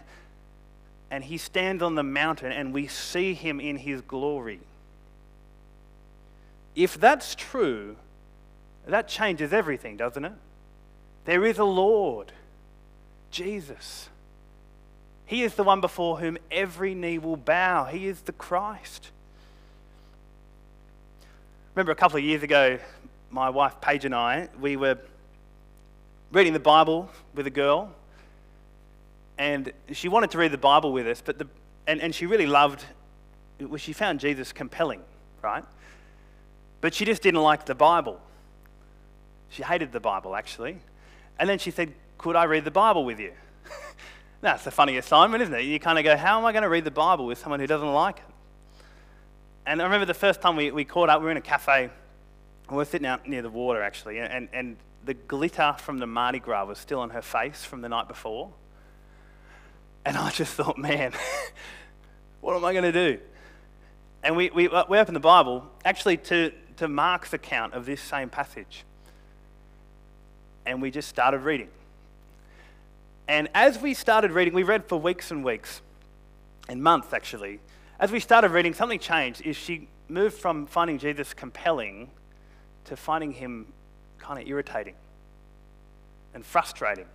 and 1.12 1.26
He 1.26 1.38
stands 1.38 1.84
on 1.84 1.96
the 1.96 2.04
mountain, 2.04 2.54
and 2.54 2.74
we 2.74 2.88
see 2.88 3.34
Him 3.34 3.60
in 3.60 3.76
His 3.76 4.00
glory. 4.00 4.62
If 6.74 6.98
that's 6.98 7.36
true, 7.36 7.98
that 8.86 9.10
changes 9.10 9.52
everything, 9.52 9.98
doesn't 9.98 10.24
it? 10.24 10.32
There 11.26 11.46
is 11.46 11.58
a 11.58 11.66
Lord, 11.66 12.32
Jesus. 13.30 14.08
He 15.26 15.44
is 15.44 15.56
the 15.56 15.66
one 15.66 15.82
before 15.82 16.20
whom 16.20 16.38
every 16.50 16.96
knee 16.96 17.18
will 17.18 17.36
bow. 17.36 17.84
He 17.84 18.08
is 18.08 18.22
the 18.22 18.32
Christ 18.32 19.12
remember 21.78 21.92
a 21.92 21.96
couple 21.96 22.18
of 22.18 22.24
years 22.24 22.42
ago, 22.42 22.80
my 23.30 23.52
wife 23.52 23.80
Paige 23.80 24.06
and 24.06 24.16
I, 24.16 24.50
we 24.60 24.76
were 24.78 24.98
reading 26.32 26.54
the 26.54 26.60
Bible 26.60 27.08
with 27.36 27.46
a 27.46 27.52
girl, 27.52 27.92
and 29.38 29.72
she 29.92 30.10
wanted 30.10 30.32
to 30.32 30.40
read 30.40 30.52
the 30.52 30.58
Bible 30.58 30.92
with 30.92 31.06
us, 31.06 31.22
but 31.24 31.38
the, 31.38 31.48
and, 31.86 32.02
and 32.02 32.16
she 32.16 32.26
really 32.26 32.48
loved 32.48 32.84
well, 33.60 33.78
she 33.78 33.94
found 33.94 34.20
Jesus 34.20 34.52
compelling, 34.52 35.02
right? 35.44 35.64
But 36.82 36.96
she 36.96 37.06
just 37.06 37.22
didn't 37.22 37.44
like 37.44 37.68
the 37.68 37.76
Bible. 37.76 38.20
She 39.52 39.62
hated 39.62 39.92
the 39.92 40.00
Bible, 40.00 40.36
actually. 40.36 40.80
And 41.38 41.48
then 41.48 41.60
she 41.60 41.70
said, 41.70 41.94
Could 42.18 42.36
I 42.36 42.46
read 42.46 42.66
the 42.66 42.72
Bible 42.72 43.06
with 43.06 43.20
you? 43.20 43.34
That's 44.42 44.66
a 44.66 44.72
funny 44.72 44.98
assignment, 44.98 45.44
isn't 45.44 45.54
it? 45.54 45.62
You 45.62 45.80
kind 45.80 46.00
of 46.00 46.04
go, 46.04 46.18
How 46.18 46.40
am 46.40 46.46
I 46.46 46.54
going 46.54 46.64
to 46.64 46.70
read 46.70 46.86
the 46.86 46.92
Bible 46.92 47.28
with 47.28 47.38
someone 47.38 47.60
who 47.60 47.68
doesn't 47.68 47.94
like 47.94 48.18
it? 48.18 48.34
And 49.68 49.82
I 49.82 49.84
remember 49.84 50.06
the 50.06 50.14
first 50.14 50.40
time 50.40 50.56
we, 50.56 50.72
we 50.72 50.86
caught 50.86 51.10
up, 51.10 51.20
we 51.20 51.26
were 51.26 51.32
in 51.32 51.38
a 51.38 51.42
cafe. 51.42 51.90
We 52.70 52.78
were 52.78 52.86
sitting 52.86 53.06
out 53.06 53.28
near 53.28 53.42
the 53.42 53.50
water, 53.50 53.84
actually, 53.84 54.18
and, 54.18 54.48
and 54.54 54.78
the 55.04 55.14
glitter 55.14 55.76
from 55.78 55.98
the 55.98 56.08
Mardi 56.08 56.40
Gras 56.40 56.64
was 56.64 56.80
still 56.80 57.02
on 57.02 57.10
her 57.10 57.22
face 57.22 57.66
from 57.66 57.82
the 57.82 57.90
night 57.90 58.08
before. 58.08 58.54
And 60.06 60.16
I 60.16 60.32
just 60.32 60.54
thought, 60.54 60.78
man, 60.78 61.12
what 62.42 62.56
am 62.56 62.64
I 62.64 62.72
going 62.72 62.86
to 62.86 62.94
do? 62.94 63.20
And 64.24 64.38
we, 64.38 64.50
we, 64.52 64.70
uh, 64.70 64.86
we 64.88 64.98
opened 64.98 65.18
the 65.18 65.22
Bible 65.22 65.70
actually 65.84 66.16
to, 66.18 66.54
to 66.78 66.88
Mark's 66.88 67.34
account 67.34 67.74
of 67.74 67.86
this 67.86 68.02
same 68.02 68.30
passage. 68.30 68.86
And 70.66 70.82
we 70.82 70.92
just 70.92 71.10
started 71.10 71.40
reading. 71.40 71.70
And 73.28 73.50
as 73.54 73.82
we 73.82 73.94
started 73.94 74.32
reading, 74.32 74.54
we 74.54 74.64
read 74.64 74.86
for 74.86 74.98
weeks 74.98 75.30
and 75.30 75.44
weeks, 75.44 75.82
and 76.70 76.82
months 76.82 77.12
actually. 77.12 77.60
As 78.00 78.12
we 78.12 78.20
started 78.20 78.52
reading, 78.52 78.74
something 78.74 79.00
changed. 79.00 79.42
Is 79.42 79.56
she 79.56 79.88
moved 80.10 80.38
from 80.38 80.68
finding 80.68 81.00
Jesus 81.00 81.34
compelling 81.34 82.10
to 82.86 82.96
finding 82.96 83.34
him 83.34 83.68
kind 84.20 84.42
of 84.42 84.48
irritating 84.48 84.96
and 86.34 86.46
frustrating. 86.46 87.06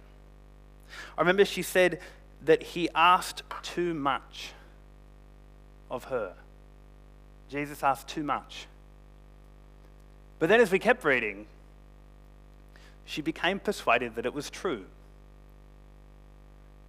I 1.16 1.21
remember 1.21 1.45
she 1.45 1.62
said 1.62 2.01
that 2.45 2.62
he 2.62 2.88
asked 2.95 3.42
too 3.62 3.95
much 3.95 4.53
of 5.90 6.05
her. 6.05 6.35
Jesus 7.49 7.83
asked 7.83 8.09
too 8.09 8.23
much. 8.23 8.66
But 10.38 10.49
then, 10.49 10.61
as 10.61 10.73
we 10.73 10.79
kept 10.79 11.05
reading, 11.05 11.47
she 13.05 13.23
became 13.23 13.61
persuaded 13.61 14.16
that 14.16 14.27
it 14.27 14.35
was 14.35 14.51
true. 14.51 14.85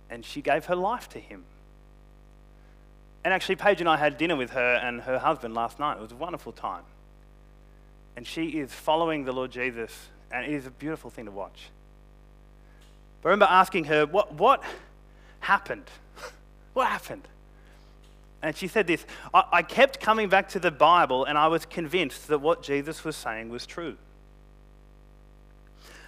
And 0.09 0.25
she 0.25 0.41
gave 0.41 0.65
her 0.65 0.75
life 0.75 1.07
to 1.09 1.19
him. 1.19 1.43
And 3.23 3.33
actually, 3.33 3.55
Paige 3.55 3.79
and 3.79 3.89
I 3.89 3.97
had 3.97 4.17
dinner 4.17 4.35
with 4.35 4.51
her 4.51 4.75
and 4.75 5.01
her 5.01 5.17
husband 5.17 5.53
last 5.53 5.79
night. 5.79 5.97
It 5.97 6.01
was 6.01 6.11
a 6.11 6.15
wonderful 6.15 6.51
time. 6.51 6.83
And 8.15 8.27
she 8.27 8.59
is 8.59 8.71
following 8.73 9.25
the 9.25 9.31
Lord 9.31 9.51
Jesus, 9.51 10.09
and 10.31 10.45
it 10.45 10.51
is 10.51 10.67
a 10.67 10.71
beautiful 10.71 11.09
thing 11.09 11.25
to 11.25 11.31
watch. 11.31 11.69
But 13.21 13.29
I 13.29 13.31
remember 13.31 13.47
asking 13.49 13.85
her, 13.85 14.05
What, 14.05 14.33
what 14.33 14.61
happened? 15.39 15.85
what 16.73 16.87
happened? 16.87 17.27
And 18.41 18.55
she 18.55 18.67
said 18.67 18.87
this 18.87 19.05
I, 19.33 19.43
I 19.51 19.61
kept 19.61 20.01
coming 20.01 20.27
back 20.27 20.49
to 20.49 20.59
the 20.59 20.71
Bible, 20.71 21.23
and 21.23 21.37
I 21.37 21.47
was 21.47 21.65
convinced 21.65 22.27
that 22.27 22.39
what 22.39 22.61
Jesus 22.61 23.03
was 23.03 23.15
saying 23.15 23.49
was 23.49 23.65
true. 23.65 23.95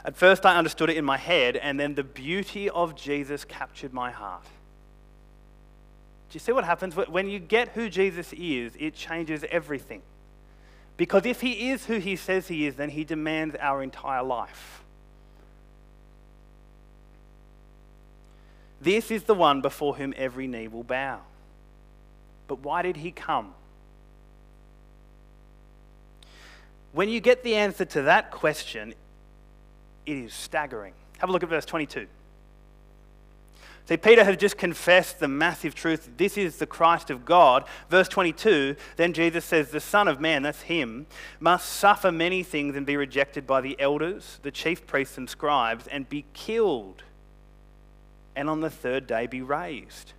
At 0.04 0.15
first, 0.15 0.45
I 0.45 0.56
understood 0.56 0.91
it 0.91 0.97
in 0.97 1.06
my 1.06 1.17
head, 1.17 1.56
and 1.56 1.80
then 1.80 1.95
the 1.95 2.04
beauty 2.04 2.69
of 2.69 2.95
Jesus 2.95 3.43
captured 3.45 3.91
my 3.91 4.12
heart. 4.12 4.43
Do 6.30 6.36
you 6.36 6.40
see 6.40 6.52
what 6.52 6.66
happens? 6.66 6.96
When 6.96 7.30
you 7.30 7.40
get 7.40 7.70
who 7.70 7.90
Jesus 7.90 8.34
is, 8.34 8.74
it 8.80 8.96
changes 8.96 9.46
everything. 9.50 10.02
Because 10.98 11.26
if 11.26 11.42
he 11.42 11.70
is 11.70 11.86
who 11.86 11.98
he 11.98 12.16
says 12.16 12.48
he 12.48 12.66
is, 12.66 12.76
then 12.76 12.90
he 12.90 13.04
demands 13.04 13.56
our 13.60 13.84
entire 13.84 14.24
life. 14.24 14.84
This 18.82 19.12
is 19.12 19.24
the 19.24 19.34
one 19.34 19.62
before 19.62 19.96
whom 19.96 20.14
every 20.16 20.48
knee 20.48 20.68
will 20.68 20.84
bow. 20.84 21.20
But 22.48 22.60
why 22.60 22.82
did 22.82 22.98
he 22.98 23.12
come? 23.12 23.54
When 26.92 27.10
you 27.10 27.20
get 27.20 27.44
the 27.44 27.56
answer 27.56 27.84
to 27.86 28.04
that 28.04 28.32
question, 28.32 28.94
it 30.06 30.16
is 30.16 30.34
staggering. 30.34 30.94
Have 31.18 31.30
a 31.30 31.32
look 31.32 31.44
at 31.44 31.50
verse 31.50 31.66
22. 31.66 32.08
See, 33.88 33.98
Peter 33.98 34.24
had 34.24 34.39
just 34.39 34.58
confessed 34.58 35.19
the 35.19 35.28
massive 35.28 35.76
truth 35.76 36.10
this 36.17 36.38
is 36.38 36.58
the 36.58 36.65
Christ 36.65 37.12
of 37.12 37.24
God. 37.24 37.65
Verse 37.88 38.08
22, 38.08 38.76
then 38.95 39.13
Jesus 39.13 39.45
says, 39.45 39.69
The 39.69 39.80
Son 39.80 40.08
of 40.08 40.19
Man, 40.19 40.41
that's 40.41 40.63
him, 40.63 41.06
must 41.39 41.69
suffer 41.69 42.12
many 42.12 42.41
things 42.41 42.76
and 42.76 42.86
be 42.86 42.98
rejected 42.98 43.45
by 43.45 43.62
the 43.62 43.80
elders, 43.80 44.39
the 44.41 44.50
chief 44.50 44.88
priests, 44.88 45.19
and 45.19 45.30
scribes, 45.30 45.86
and 45.86 46.10
be 46.10 46.26
killed, 46.34 47.04
and 48.36 48.50
on 48.50 48.62
the 48.62 48.71
third 48.71 49.06
day 49.06 49.28
be 49.28 49.43
raised. 49.43 50.13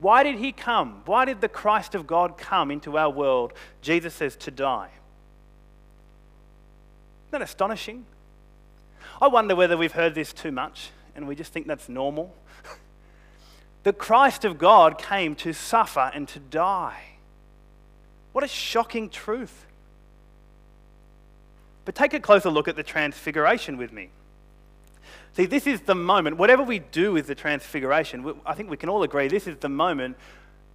Why 0.00 0.24
did 0.24 0.38
he 0.38 0.50
come? 0.50 1.02
Why 1.06 1.24
did 1.24 1.40
the 1.40 1.48
Christ 1.48 1.94
of 1.94 2.04
God 2.04 2.36
come 2.36 2.72
into 2.72 2.98
our 2.98 3.10
world? 3.10 3.52
Jesus 3.80 4.12
says, 4.12 4.34
to 4.38 4.50
die. 4.50 4.90
Isn't 7.28 7.30
that 7.30 7.42
astonishing? 7.42 8.06
I 9.22 9.28
wonder 9.28 9.54
whether 9.54 9.76
we've 9.76 9.92
heard 9.92 10.16
this 10.16 10.32
too 10.32 10.50
much 10.50 10.90
and 11.14 11.26
we 11.28 11.34
just 11.34 11.52
think 11.52 11.66
that's 11.66 11.88
normal. 11.88 12.34
the 13.82 13.92
Christ 13.92 14.44
of 14.44 14.58
God 14.58 14.98
came 14.98 15.34
to 15.36 15.52
suffer 15.52 16.10
and 16.14 16.26
to 16.28 16.38
die. 16.38 17.02
What 18.32 18.44
a 18.44 18.48
shocking 18.48 19.08
truth. 19.08 19.66
But 21.84 21.94
take 21.94 22.14
a 22.14 22.20
closer 22.20 22.50
look 22.50 22.68
at 22.68 22.76
the 22.76 22.82
transfiguration 22.82 23.76
with 23.76 23.92
me. 23.92 24.10
See, 25.34 25.46
this 25.46 25.66
is 25.66 25.80
the 25.82 25.94
moment, 25.94 26.36
whatever 26.36 26.62
we 26.62 26.78
do 26.78 27.12
with 27.12 27.26
the 27.26 27.34
transfiguration, 27.34 28.34
I 28.46 28.54
think 28.54 28.70
we 28.70 28.76
can 28.76 28.88
all 28.88 29.02
agree 29.02 29.28
this 29.28 29.46
is 29.46 29.56
the 29.56 29.68
moment 29.68 30.16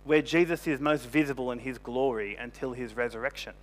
where 0.04 0.22
Jesus 0.22 0.68
is 0.68 0.80
most 0.80 1.06
visible 1.06 1.52
in 1.52 1.60
his 1.60 1.78
glory 1.78 2.36
until 2.36 2.74
his 2.74 2.96
resurrection. 2.96 3.54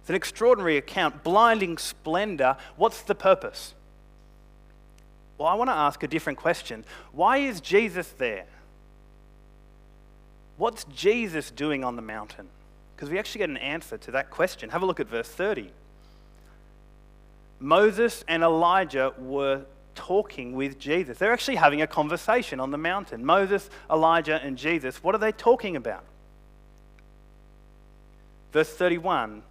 It's 0.00 0.10
an 0.10 0.14
extraordinary 0.14 0.76
account, 0.76 1.24
blinding 1.24 1.78
splendor. 1.78 2.56
What's 2.76 3.02
the 3.02 3.14
purpose? 3.14 3.74
Well, 5.38 5.48
I 5.48 5.54
want 5.54 5.68
to 5.68 5.74
ask 5.74 6.02
a 6.02 6.08
different 6.08 6.38
question. 6.38 6.84
Why 7.12 7.38
is 7.38 7.60
Jesus 7.60 8.08
there? 8.18 8.46
What's 10.56 10.84
Jesus 10.84 11.50
doing 11.50 11.84
on 11.84 11.96
the 11.96 12.02
mountain? 12.02 12.48
Because 12.94 13.10
we 13.10 13.18
actually 13.18 13.40
get 13.40 13.50
an 13.50 13.58
answer 13.58 13.98
to 13.98 14.10
that 14.12 14.30
question. 14.30 14.70
Have 14.70 14.82
a 14.82 14.86
look 14.86 15.00
at 15.00 15.08
verse 15.08 15.28
30. 15.28 15.70
Moses 17.60 18.24
and 18.26 18.42
Elijah 18.42 19.12
were 19.18 19.62
talking 19.94 20.54
with 20.54 20.78
Jesus. 20.78 21.18
They're 21.18 21.32
actually 21.32 21.56
having 21.56 21.82
a 21.82 21.86
conversation 21.86 22.60
on 22.60 22.70
the 22.70 22.78
mountain. 22.78 23.24
Moses, 23.24 23.68
Elijah, 23.90 24.40
and 24.42 24.56
Jesus. 24.56 25.02
What 25.02 25.14
are 25.14 25.18
they 25.18 25.32
talking 25.32 25.76
about? 25.76 26.04
Verse 28.52 28.70
31, 28.70 29.42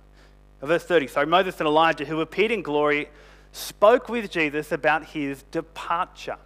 verse 0.62 0.84
30, 0.84 1.08
sorry, 1.08 1.28
Moses 1.28 1.60
and 1.60 1.67
Elijah, 1.67 2.06
who 2.06 2.21
appeared 2.21 2.52
in 2.52 2.63
glory 2.63 3.10
spoke 3.56 4.10
with 4.10 4.30
Jesus 4.30 4.72
about 4.72 5.06
his 5.06 5.44
departure, 5.44 6.38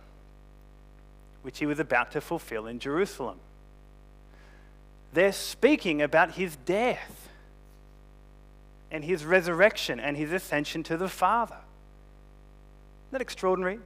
which 1.42 1.58
he 1.58 1.66
was 1.66 1.80
about 1.80 2.12
to 2.12 2.22
fulfill 2.22 2.68
in 2.68 2.80
Jerusalem. 2.80 3.40
They're 5.14 5.32
speaking 5.32 6.04
about 6.04 6.32
his 6.32 6.56
death 6.56 7.30
and 8.92 9.04
his 9.04 9.26
resurrection 9.26 10.00
and 10.00 10.16
his 10.16 10.32
ascension 10.32 10.84
to 10.84 10.98
the 10.98 11.10
Father. 11.10 11.56
Isn't 11.56 13.14
that 13.14 13.22
extraordinary? 13.22 13.80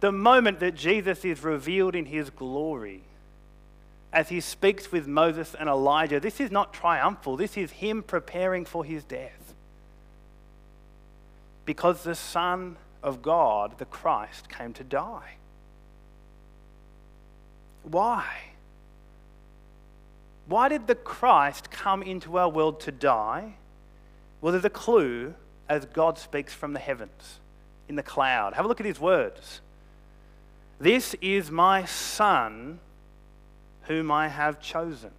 The 0.00 0.12
moment 0.12 0.60
that 0.60 0.74
Jesus 0.74 1.24
is 1.26 1.42
revealed 1.42 1.94
in 1.94 2.06
his 2.06 2.30
glory, 2.30 3.02
as 4.14 4.30
he 4.30 4.40
speaks 4.40 4.90
with 4.90 5.06
Moses 5.06 5.54
and 5.58 5.68
Elijah, 5.68 6.20
this 6.20 6.40
is 6.40 6.50
not 6.50 6.72
triumphal, 6.72 7.36
this 7.36 7.58
is 7.58 7.70
him 7.72 8.02
preparing 8.02 8.64
for 8.64 8.82
his 8.82 9.04
death 9.04 9.47
because 11.68 12.02
the 12.02 12.14
Son 12.14 12.78
of 13.02 13.20
God, 13.20 13.76
the 13.76 13.84
Christ, 13.84 14.48
came 14.48 14.72
to 14.72 14.82
die. 14.82 15.34
Why? 17.82 18.24
Why 20.46 20.70
did 20.70 20.86
the 20.86 20.94
Christ 20.94 21.70
come 21.70 22.02
into 22.02 22.38
our 22.38 22.48
world 22.48 22.80
to 22.80 22.90
die? 22.90 23.52
Well, 24.40 24.52
there's 24.52 24.64
a 24.64 24.70
clue 24.70 25.34
as 25.68 25.84
God 25.84 26.16
speaks 26.16 26.54
from 26.54 26.72
the 26.72 26.78
heavens 26.78 27.38
in 27.86 27.96
the 27.96 28.02
cloud. 28.02 28.54
Have 28.54 28.64
a 28.64 28.68
look 28.68 28.80
at 28.80 28.86
his 28.86 28.98
words. 28.98 29.60
This 30.80 31.14
is 31.20 31.50
my 31.50 31.84
Son 31.84 32.78
whom 33.82 34.10
I 34.10 34.28
have 34.28 34.58
chosen. 34.58 35.10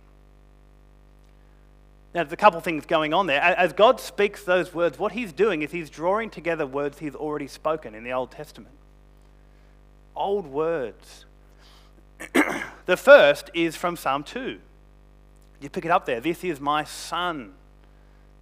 Now, 2.13 2.23
there's 2.23 2.33
a 2.33 2.37
couple 2.37 2.59
things 2.59 2.87
going 2.87 3.13
on 3.13 3.27
there. 3.27 3.39
As 3.39 3.71
God 3.71 3.99
speaks 3.99 4.43
those 4.43 4.73
words, 4.73 4.97
what 4.97 5.11
he's 5.11 5.31
doing 5.31 5.61
is 5.61 5.71
he's 5.71 5.91
drawing 5.91 6.31
together 6.31 6.65
words 6.65 6.97
he's 6.97 7.13
already 7.13 7.47
spoken 7.47 7.93
in 7.93 8.03
the 8.03 8.11
Old 8.11 8.31
Testament. 8.31 8.73
Old 10.15 10.47
words. 10.47 11.25
the 12.87 12.97
first 12.97 13.51
is 13.53 13.75
from 13.75 13.95
Psalm 13.95 14.23
2. 14.23 14.59
You 15.61 15.69
pick 15.69 15.85
it 15.85 15.91
up 15.91 16.05
there. 16.05 16.19
This 16.19 16.43
is 16.43 16.59
my 16.59 16.83
Son. 16.83 17.53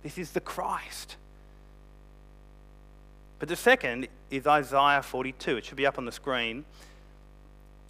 This 0.02 0.18
is 0.18 0.32
the 0.32 0.40
Christ. 0.40 1.18
But 3.40 3.50
the 3.50 3.56
second 3.56 4.08
is 4.32 4.48
Isaiah 4.48 5.02
42. 5.02 5.58
It 5.58 5.66
should 5.66 5.78
be 5.78 5.86
up 5.86 5.98
on 5.98 6.06
the 6.06 6.12
screen. 6.12 6.64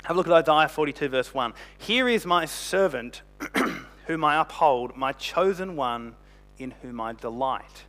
Have 0.03 0.15
a 0.15 0.19
look 0.19 0.27
at 0.27 0.49
Isaiah 0.49 0.69
42, 0.69 1.09
verse 1.09 1.33
1. 1.33 1.53
Here 1.77 2.09
is 2.09 2.25
my 2.25 2.45
servant 2.45 3.21
whom 4.07 4.23
I 4.23 4.39
uphold, 4.39 4.97
my 4.97 5.11
chosen 5.11 5.75
one 5.75 6.15
in 6.57 6.71
whom 6.81 6.99
I 6.99 7.13
delight. 7.13 7.83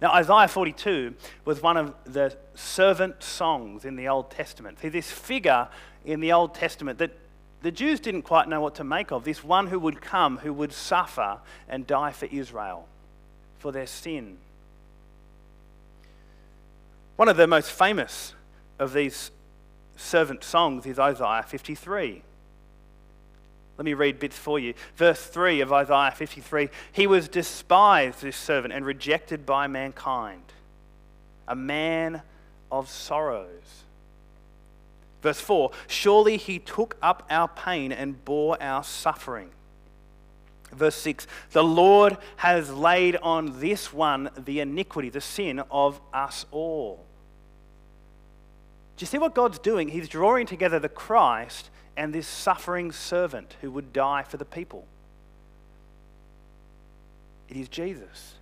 Now, 0.00 0.12
Isaiah 0.12 0.48
42 0.48 1.14
was 1.44 1.62
one 1.62 1.76
of 1.76 1.94
the 2.04 2.36
servant 2.54 3.22
songs 3.22 3.84
in 3.84 3.96
the 3.96 4.08
Old 4.08 4.30
Testament. 4.30 4.78
See, 4.80 4.88
this 4.88 5.10
figure 5.10 5.68
in 6.04 6.20
the 6.20 6.32
Old 6.32 6.54
Testament 6.54 6.98
that 6.98 7.12
the 7.62 7.70
Jews 7.70 7.98
didn't 7.98 8.22
quite 8.22 8.48
know 8.48 8.60
what 8.60 8.74
to 8.76 8.84
make 8.84 9.10
of 9.10 9.24
this 9.24 9.42
one 9.42 9.68
who 9.68 9.78
would 9.80 10.00
come, 10.00 10.38
who 10.38 10.52
would 10.52 10.72
suffer 10.72 11.38
and 11.68 11.86
die 11.86 12.12
for 12.12 12.26
Israel, 12.26 12.86
for 13.58 13.72
their 13.72 13.86
sin. 13.86 14.36
One 17.16 17.28
of 17.28 17.36
the 17.36 17.46
most 17.46 17.72
famous 17.72 18.34
of 18.78 18.92
these 18.92 19.30
servant 19.96 20.44
songs 20.44 20.84
is 20.84 20.98
Isaiah 20.98 21.42
53. 21.42 22.22
Let 23.78 23.84
me 23.84 23.94
read 23.94 24.18
bits 24.18 24.36
for 24.38 24.58
you. 24.58 24.74
Verse 24.96 25.22
3 25.22 25.60
of 25.60 25.72
Isaiah 25.72 26.12
53 26.14 26.68
He 26.92 27.06
was 27.06 27.28
despised, 27.28 28.22
this 28.22 28.36
servant, 28.36 28.72
and 28.72 28.86
rejected 28.86 29.44
by 29.44 29.66
mankind, 29.66 30.42
a 31.46 31.54
man 31.54 32.22
of 32.70 32.88
sorrows. 32.88 33.84
Verse 35.22 35.40
4 35.40 35.70
Surely 35.86 36.36
he 36.36 36.58
took 36.58 36.96
up 37.02 37.26
our 37.30 37.48
pain 37.48 37.92
and 37.92 38.24
bore 38.24 38.60
our 38.62 38.82
suffering. 38.82 39.50
Verse 40.72 40.96
6 40.96 41.26
The 41.50 41.64
Lord 41.64 42.16
has 42.36 42.72
laid 42.72 43.16
on 43.16 43.60
this 43.60 43.92
one 43.92 44.30
the 44.36 44.60
iniquity, 44.60 45.10
the 45.10 45.20
sin 45.20 45.62
of 45.70 46.00
us 46.14 46.46
all. 46.50 47.04
Do 48.96 49.02
you 49.02 49.06
see 49.06 49.18
what 49.18 49.34
God's 49.34 49.58
doing? 49.58 49.88
He's 49.88 50.08
drawing 50.08 50.46
together 50.46 50.78
the 50.78 50.88
Christ 50.88 51.68
and 51.96 52.12
this 52.12 52.26
suffering 52.26 52.92
servant 52.92 53.56
who 53.60 53.70
would 53.70 53.92
die 53.92 54.22
for 54.22 54.36
the 54.36 54.44
people. 54.44 54.86
It 57.48 57.56
is 57.56 57.68
Jesus, 57.68 58.34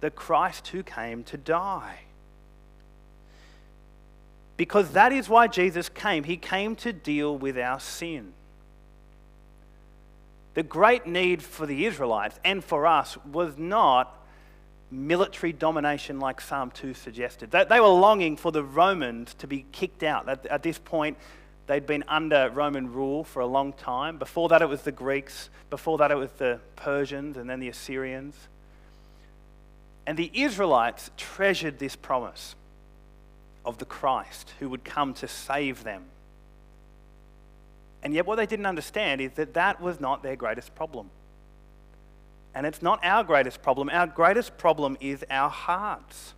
the 0.00 0.10
Christ 0.10 0.68
who 0.68 0.82
came 0.82 1.24
to 1.24 1.36
die. 1.36 2.00
Because 4.56 4.90
that 4.90 5.12
is 5.12 5.28
why 5.28 5.48
Jesus 5.48 5.88
came. 5.88 6.24
He 6.24 6.36
came 6.36 6.76
to 6.76 6.92
deal 6.92 7.36
with 7.36 7.58
our 7.58 7.80
sin. 7.80 8.32
The 10.54 10.62
great 10.62 11.06
need 11.06 11.42
for 11.42 11.66
the 11.66 11.86
Israelites 11.86 12.38
and 12.44 12.62
for 12.62 12.86
us 12.86 13.18
was 13.24 13.58
not 13.58 14.20
military 14.90 15.52
domination 15.52 16.20
like 16.20 16.40
Psalm 16.40 16.70
2 16.70 16.94
suggested. 16.94 17.50
They, 17.50 17.80
were 17.80 17.88
longing 17.88 18.36
for 18.36 18.52
the 18.52 18.62
Romans 18.62 19.34
to 19.34 19.48
be 19.48 19.66
kicked 19.72 20.04
out. 20.04 20.28
At 20.28 20.62
this 20.62 20.78
point, 20.78 21.18
They'd 21.66 21.86
been 21.86 22.04
under 22.08 22.50
Roman 22.50 22.92
rule 22.92 23.24
for 23.24 23.40
a 23.40 23.46
long 23.46 23.72
time. 23.72 24.18
Before 24.18 24.48
that, 24.50 24.60
it 24.60 24.68
was 24.68 24.82
the 24.82 24.92
Greeks. 24.92 25.48
Before 25.70 25.96
that, 25.98 26.10
it 26.10 26.16
was 26.16 26.30
the 26.32 26.60
Persians 26.76 27.36
and 27.36 27.48
then 27.48 27.60
the 27.60 27.68
Assyrians. 27.68 28.36
And 30.06 30.18
the 30.18 30.30
Israelites 30.34 31.10
treasured 31.16 31.78
this 31.78 31.96
promise 31.96 32.54
of 33.64 33.78
the 33.78 33.86
Christ 33.86 34.52
who 34.60 34.68
would 34.68 34.84
come 34.84 35.14
to 35.14 35.28
save 35.28 35.84
them. 35.84 36.04
And 38.02 38.12
yet, 38.12 38.26
what 38.26 38.36
they 38.36 38.44
didn't 38.44 38.66
understand 38.66 39.22
is 39.22 39.32
that 39.32 39.54
that 39.54 39.80
was 39.80 39.98
not 39.98 40.22
their 40.22 40.36
greatest 40.36 40.74
problem. 40.74 41.08
And 42.54 42.66
it's 42.66 42.82
not 42.82 43.00
our 43.02 43.24
greatest 43.24 43.62
problem. 43.62 43.88
Our 43.90 44.06
greatest 44.06 44.58
problem 44.58 44.98
is 45.00 45.24
our 45.30 45.48
hearts 45.48 46.34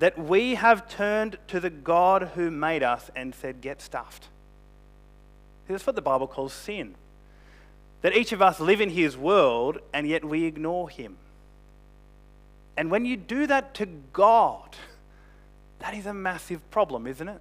that 0.00 0.18
we 0.18 0.54
have 0.54 0.88
turned 0.88 1.36
to 1.46 1.60
the 1.60 1.70
God 1.70 2.32
who 2.34 2.50
made 2.50 2.82
us 2.82 3.10
and 3.14 3.34
said, 3.34 3.60
Get 3.60 3.82
stuffed. 3.82 4.28
That's 5.68 5.86
what 5.86 5.94
the 5.94 6.02
Bible 6.02 6.26
calls 6.26 6.52
sin. 6.52 6.94
That 8.00 8.16
each 8.16 8.32
of 8.32 8.40
us 8.40 8.60
live 8.60 8.80
in 8.80 8.90
his 8.90 9.16
world 9.16 9.78
and 9.92 10.08
yet 10.08 10.24
we 10.24 10.44
ignore 10.44 10.88
him. 10.88 11.18
And 12.78 12.90
when 12.90 13.04
you 13.04 13.16
do 13.16 13.46
that 13.46 13.74
to 13.74 13.86
God, 13.86 14.74
that 15.80 15.94
is 15.94 16.06
a 16.06 16.14
massive 16.14 16.68
problem, 16.70 17.06
isn't 17.06 17.28
it? 17.28 17.40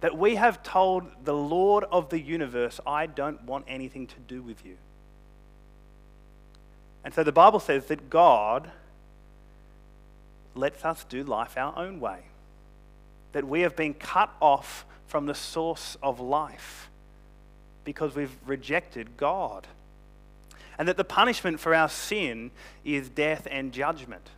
That 0.00 0.16
we 0.16 0.36
have 0.36 0.62
told 0.62 1.04
the 1.24 1.34
Lord 1.34 1.84
of 1.90 2.08
the 2.08 2.20
universe, 2.20 2.78
I 2.86 3.06
don't 3.06 3.42
want 3.42 3.64
anything 3.66 4.06
to 4.06 4.16
do 4.28 4.42
with 4.42 4.64
you. 4.64 4.76
And 7.04 7.12
so 7.12 7.24
the 7.24 7.32
Bible 7.32 7.58
says 7.58 7.86
that 7.86 8.08
God 8.08 8.70
lets 10.54 10.84
us 10.84 11.04
do 11.04 11.22
life 11.22 11.56
our 11.56 11.76
own 11.78 12.00
way. 12.00 12.20
That 13.32 13.46
we 13.46 13.62
have 13.62 13.76
been 13.76 13.94
cut 13.94 14.30
off 14.40 14.84
from 15.06 15.26
the 15.26 15.34
source 15.34 15.96
of 16.02 16.20
life 16.20 16.90
because 17.84 18.14
we've 18.14 18.36
rejected 18.46 19.16
God. 19.16 19.66
And 20.78 20.88
that 20.88 20.96
the 20.96 21.04
punishment 21.04 21.60
for 21.60 21.74
our 21.74 21.88
sin 21.88 22.50
is 22.84 23.08
death 23.08 23.46
and 23.50 23.72
judgment. 23.72 24.30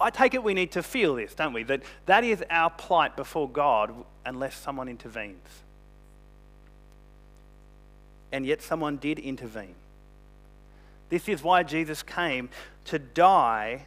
I 0.00 0.10
take 0.10 0.34
it 0.34 0.44
we 0.44 0.54
need 0.54 0.72
to 0.72 0.82
feel 0.82 1.16
this, 1.16 1.34
don't 1.34 1.52
we? 1.52 1.64
That 1.64 1.82
that 2.06 2.24
is 2.24 2.44
our 2.50 2.70
plight 2.70 3.16
before 3.16 3.48
God 3.48 3.92
unless 4.24 4.54
someone 4.54 4.88
intervenes. 4.88 5.62
And 8.30 8.46
yet 8.46 8.62
someone 8.62 8.98
did 8.98 9.18
intervene. 9.18 9.74
This 11.08 11.28
is 11.28 11.42
why 11.42 11.62
Jesus 11.62 12.02
came 12.02 12.50
to 12.84 12.98
die 12.98 13.86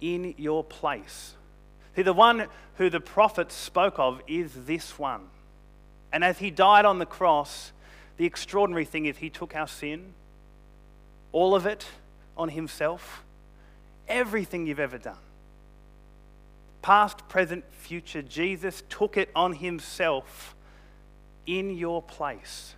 in 0.00 0.34
your 0.36 0.64
place. 0.64 1.34
See, 1.96 2.02
the 2.02 2.12
one 2.12 2.46
who 2.76 2.88
the 2.88 3.00
prophets 3.00 3.54
spoke 3.54 3.98
of 3.98 4.22
is 4.26 4.52
this 4.64 4.98
one. 4.98 5.22
And 6.12 6.24
as 6.24 6.38
he 6.38 6.50
died 6.50 6.84
on 6.84 6.98
the 6.98 7.06
cross, 7.06 7.72
the 8.16 8.26
extraordinary 8.26 8.84
thing 8.84 9.06
is 9.06 9.16
he 9.16 9.30
took 9.30 9.54
our 9.54 9.68
sin, 9.68 10.12
all 11.32 11.54
of 11.54 11.66
it 11.66 11.86
on 12.36 12.48
himself, 12.48 13.22
everything 14.08 14.66
you've 14.66 14.80
ever 14.80 14.98
done. 14.98 15.16
Past, 16.82 17.28
present, 17.28 17.64
future, 17.72 18.22
Jesus 18.22 18.82
took 18.88 19.16
it 19.16 19.30
on 19.34 19.54
himself 19.54 20.54
in 21.46 21.76
your 21.76 22.02
place. 22.02 22.74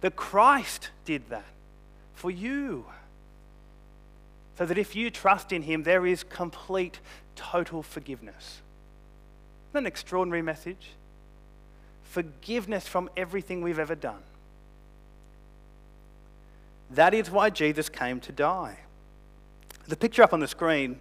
The 0.00 0.10
Christ 0.10 0.90
did 1.04 1.28
that 1.30 1.44
for 2.14 2.30
you. 2.30 2.86
So 4.58 4.66
that 4.66 4.76
if 4.76 4.96
you 4.96 5.08
trust 5.08 5.52
in 5.52 5.62
Him, 5.62 5.84
there 5.84 6.04
is 6.04 6.24
complete, 6.24 6.98
total 7.36 7.80
forgiveness. 7.80 8.60
Isn't 9.68 9.72
that 9.74 9.78
an 9.78 9.86
extraordinary 9.86 10.42
message? 10.42 10.88
Forgiveness 12.02 12.88
from 12.88 13.08
everything 13.16 13.62
we've 13.62 13.78
ever 13.78 13.94
done. 13.94 14.20
That 16.90 17.14
is 17.14 17.30
why 17.30 17.50
Jesus 17.50 17.88
came 17.88 18.18
to 18.18 18.32
die. 18.32 18.80
The 19.86 19.96
picture 19.96 20.24
up 20.24 20.32
on 20.32 20.40
the 20.40 20.48
screen 20.48 20.98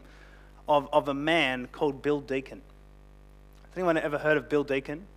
of, 0.70 0.88
of 0.94 1.08
a 1.08 1.16
man 1.16 1.68
called 1.72 2.04
Bill 2.04 2.22
Deacon. 2.22 2.62
Has 3.64 3.72
anyone 3.76 3.98
ever 3.98 4.20
heard 4.20 4.38
of 4.38 4.50
Bill 4.50 4.64
Deacon? 4.64 5.08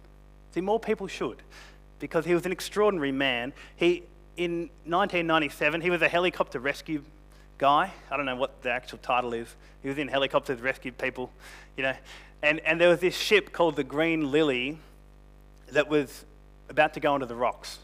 See, 0.55 0.63
more 0.63 0.81
people 0.81 1.09
should, 1.09 1.43
because 1.99 2.25
he 2.25 2.33
was 2.33 2.47
an 2.47 2.53
extraordinary 2.53 3.13
man. 3.13 3.53
He, 3.77 4.05
in 4.39 4.71
1997, 4.87 5.83
he 5.83 5.91
was 5.91 6.01
a 6.01 6.09
helicopter 6.09 6.59
rescue 6.59 7.03
guy. 7.61 7.93
I 8.11 8.17
don't 8.17 8.25
know 8.25 8.37
what 8.37 8.63
the 8.63 8.71
actual 8.71 8.99
title 8.99 9.35
is. 9.35 9.55
He 9.83 9.89
was 9.89 9.99
in 9.99 10.09
helicopters, 10.09 10.61
rescued 10.63 10.97
people, 10.97 11.31
you 11.77 11.83
know. 11.83 11.95
And, 12.43 12.59
and 12.61 12.81
there 12.81 12.89
was 12.89 13.01
this 13.01 13.15
ship 13.15 13.53
called 13.53 13.77
the 13.77 13.85
Green 13.85 14.33
Lily 14.33 14.79
that 15.73 15.87
was 15.87 16.25
about 16.71 16.95
to 16.95 17.01
go 17.01 17.13
onto 17.13 17.27
the 17.27 17.37
rocks, 17.37 17.79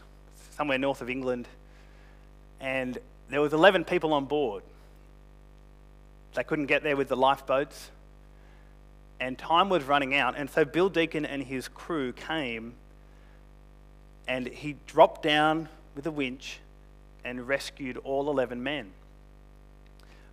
somewhere 0.55 0.79
north 0.79 1.01
of 1.01 1.11
England. 1.11 1.47
And 2.59 2.97
there 3.29 3.39
was 3.39 3.53
11 3.53 3.85
people 3.85 4.13
on 4.13 4.25
board. 4.25 4.63
They 6.33 6.43
couldn't 6.43 6.65
get 6.65 6.81
there 6.81 6.97
with 6.97 7.07
the 7.07 7.15
lifeboats. 7.15 7.91
And 9.19 9.37
time 9.37 9.69
was 9.69 9.83
running 9.83 10.15
out. 10.15 10.35
And 10.35 10.49
so 10.49 10.65
Bill 10.65 10.89
Deacon 10.89 11.23
and 11.23 11.43
his 11.43 11.67
crew 11.67 12.13
came 12.13 12.73
and 14.27 14.47
he 14.47 14.75
dropped 14.87 15.21
down 15.21 15.69
with 15.95 16.07
a 16.07 16.11
winch 16.11 16.61
and 17.23 17.47
rescued 17.47 17.97
all 17.97 18.27
11 18.31 18.63
men. 18.63 18.91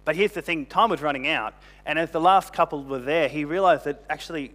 But 0.04 0.16
here's 0.16 0.32
the 0.32 0.42
thing 0.42 0.66
time 0.66 0.90
was 0.90 1.00
running 1.00 1.26
out, 1.26 1.54
and 1.86 1.98
as 1.98 2.10
the 2.10 2.20
last 2.20 2.52
couple 2.52 2.84
were 2.84 2.98
there, 2.98 3.28
he 3.28 3.44
realized 3.44 3.84
that 3.84 4.04
actually 4.10 4.52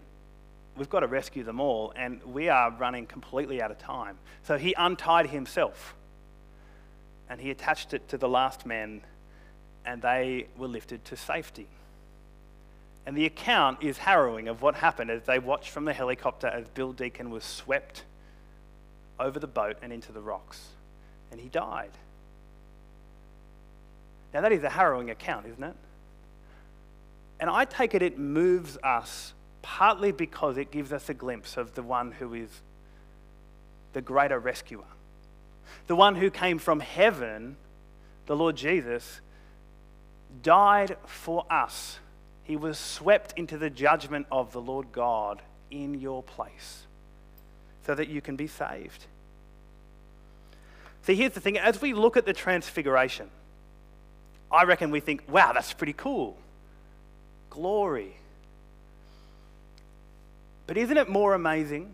we've 0.78 0.90
got 0.90 1.02
to 1.02 1.08
rescue 1.08 1.44
them 1.44 1.60
all, 1.60 1.92
and 1.96 2.24
we 2.24 2.50
are 2.50 2.72
running 2.72 3.06
completely 3.06 3.62
out 3.62 3.72
of 3.72 3.80
time. 3.80 4.18
So 4.44 4.58
he 4.58 4.74
untied 4.78 5.28
himself 5.28 5.96
and 7.30 7.40
he 7.40 7.52
attached 7.52 7.94
it 7.94 8.10
to 8.10 8.18
the 8.18 8.28
last 8.28 8.66
man, 8.66 9.02
and 9.86 10.02
they 10.02 10.48
were 10.58 10.68
lifted 10.68 11.06
to 11.06 11.16
safety. 11.16 11.68
And 13.06 13.16
the 13.16 13.26
account 13.26 13.84
is 13.84 14.00
harrowing 14.00 14.48
of 14.48 14.62
what 14.62 14.76
happened 14.76 15.12
as 15.12 15.24
they 15.24 15.38
watched 15.38 15.70
from 15.70 15.86
the 15.86 15.94
helicopter 15.94 16.48
as 16.48 16.68
Bill 16.70 16.92
Deacon 16.92 17.30
was 17.30 17.44
swept 17.44 18.04
over 19.20 19.40
the 19.40 19.48
boat 19.48 19.78
and 19.82 19.94
into 19.94 20.12
the 20.12 20.22
rocks. 20.22 20.70
And 21.32 21.40
he 21.40 21.50
died. 21.50 21.92
Now, 24.34 24.42
that 24.42 24.52
is 24.52 24.64
a 24.64 24.70
harrowing 24.70 25.10
account, 25.10 25.48
isn't 25.48 25.64
it? 25.64 25.76
And 27.40 27.50
I 27.50 27.66
take 27.66 27.96
it 27.96 28.02
it 28.02 28.18
moves 28.18 28.78
us 28.84 29.34
partly 29.62 30.12
because 30.12 30.58
it 30.58 30.72
gives 30.72 30.92
us 30.92 31.10
a 31.10 31.14
glimpse 31.14 31.58
of 31.58 31.74
the 31.76 31.84
one 31.84 32.12
who 32.12 32.34
is 32.34 32.50
the 33.94 34.02
greater 34.02 34.40
rescuer, 34.40 34.84
the 35.88 35.96
one 35.96 36.16
who 36.16 36.30
came 36.30 36.60
from 36.60 36.80
heaven, 36.80 37.56
the 38.26 38.36
Lord 38.36 38.56
Jesus, 38.56 39.22
died 40.44 40.98
for 41.06 41.46
us. 41.50 42.00
He 42.44 42.56
was 42.56 42.78
swept 42.78 43.34
into 43.38 43.58
the 43.58 43.70
judgment 43.70 44.28
of 44.32 44.52
the 44.52 44.62
Lord 44.62 44.92
God 44.92 45.42
in 45.72 45.94
your 45.96 46.24
place 46.24 46.86
so 47.86 47.96
that 47.96 48.08
you 48.08 48.22
can 48.22 48.36
be 48.36 48.48
saved. 48.48 49.06
See, 51.04 51.16
here's 51.16 51.34
the 51.34 51.40
thing 51.40 51.58
as 51.58 51.82
we 51.82 51.94
look 51.94 52.18
at 52.18 52.26
the 52.26 52.34
transfiguration, 52.34 53.30
I 54.52 54.64
reckon 54.64 54.92
we 54.92 55.00
think, 55.00 55.24
wow, 55.30 55.54
that's 55.54 55.74
pretty 55.74 55.94
cool. 55.94 56.38
Glory. 57.50 58.16
But 60.68 60.78
isn't 60.78 60.98
it 60.98 61.10
more 61.10 61.34
amazing 61.34 61.92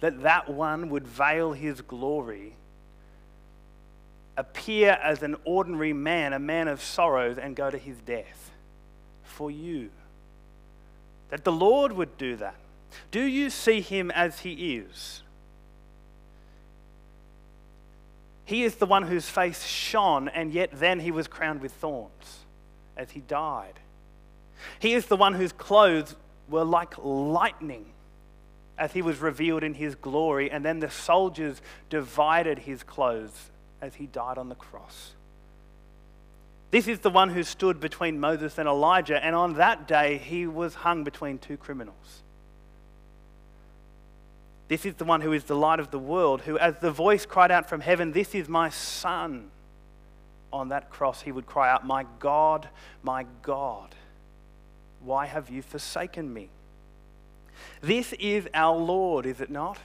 that 0.00 0.22
that 0.22 0.48
one 0.48 0.90
would 0.90 1.06
veil 1.06 1.52
his 1.52 1.80
glory, 1.80 2.54
appear 4.36 4.98
as 5.02 5.22
an 5.22 5.36
ordinary 5.44 5.92
man, 5.92 6.32
a 6.32 6.38
man 6.38 6.68
of 6.68 6.82
sorrows, 6.82 7.38
and 7.38 7.54
go 7.54 7.70
to 7.70 7.78
his 7.78 7.98
death 7.98 8.50
for 9.22 9.50
you? 9.50 9.90
That 11.30 11.44
the 11.44 11.52
Lord 11.52 11.92
would 11.92 12.18
do 12.18 12.36
that. 12.36 12.56
Do 13.10 13.22
you 13.22 13.50
see 13.50 13.80
him 13.80 14.10
as 14.10 14.40
he 14.40 14.76
is? 14.76 15.22
He 18.44 18.64
is 18.64 18.76
the 18.76 18.86
one 18.86 19.04
whose 19.04 19.28
face 19.28 19.64
shone, 19.64 20.28
and 20.28 20.52
yet 20.52 20.70
then 20.72 21.00
he 21.00 21.10
was 21.10 21.28
crowned 21.28 21.60
with 21.60 21.72
thorns 21.72 22.44
as 22.96 23.12
he 23.12 23.20
died. 23.20 23.78
He 24.78 24.94
is 24.94 25.06
the 25.06 25.16
one 25.16 25.34
whose 25.34 25.52
clothes 25.52 26.16
were 26.48 26.64
like 26.64 26.94
lightning 26.98 27.86
as 28.76 28.92
he 28.92 29.02
was 29.02 29.18
revealed 29.18 29.62
in 29.62 29.74
his 29.74 29.94
glory, 29.94 30.50
and 30.50 30.64
then 30.64 30.80
the 30.80 30.90
soldiers 30.90 31.60
divided 31.90 32.60
his 32.60 32.82
clothes 32.82 33.50
as 33.80 33.94
he 33.94 34.06
died 34.06 34.38
on 34.38 34.48
the 34.48 34.54
cross. 34.54 35.12
This 36.70 36.88
is 36.88 37.00
the 37.00 37.10
one 37.10 37.30
who 37.30 37.42
stood 37.42 37.80
between 37.80 38.20
Moses 38.20 38.58
and 38.58 38.68
Elijah, 38.68 39.22
and 39.22 39.34
on 39.34 39.54
that 39.54 39.88
day 39.88 40.18
he 40.18 40.46
was 40.46 40.76
hung 40.76 41.04
between 41.04 41.38
two 41.38 41.56
criminals. 41.56 42.22
This 44.70 44.86
is 44.86 44.94
the 44.94 45.04
one 45.04 45.20
who 45.20 45.32
is 45.32 45.42
the 45.42 45.56
light 45.56 45.80
of 45.80 45.90
the 45.90 45.98
world, 45.98 46.42
who, 46.42 46.56
as 46.56 46.76
the 46.78 46.92
voice 46.92 47.26
cried 47.26 47.50
out 47.50 47.68
from 47.68 47.80
heaven, 47.80 48.12
This 48.12 48.36
is 48.36 48.48
my 48.48 48.70
son. 48.70 49.50
On 50.52 50.68
that 50.68 50.90
cross, 50.90 51.22
he 51.22 51.32
would 51.32 51.44
cry 51.44 51.68
out, 51.68 51.84
My 51.84 52.06
God, 52.20 52.68
my 53.02 53.26
God, 53.42 53.96
why 55.00 55.26
have 55.26 55.50
you 55.50 55.60
forsaken 55.60 56.32
me? 56.32 56.50
This 57.80 58.12
is 58.12 58.46
our 58.54 58.76
Lord, 58.76 59.26
is 59.26 59.40
it 59.40 59.50
not? 59.50 59.76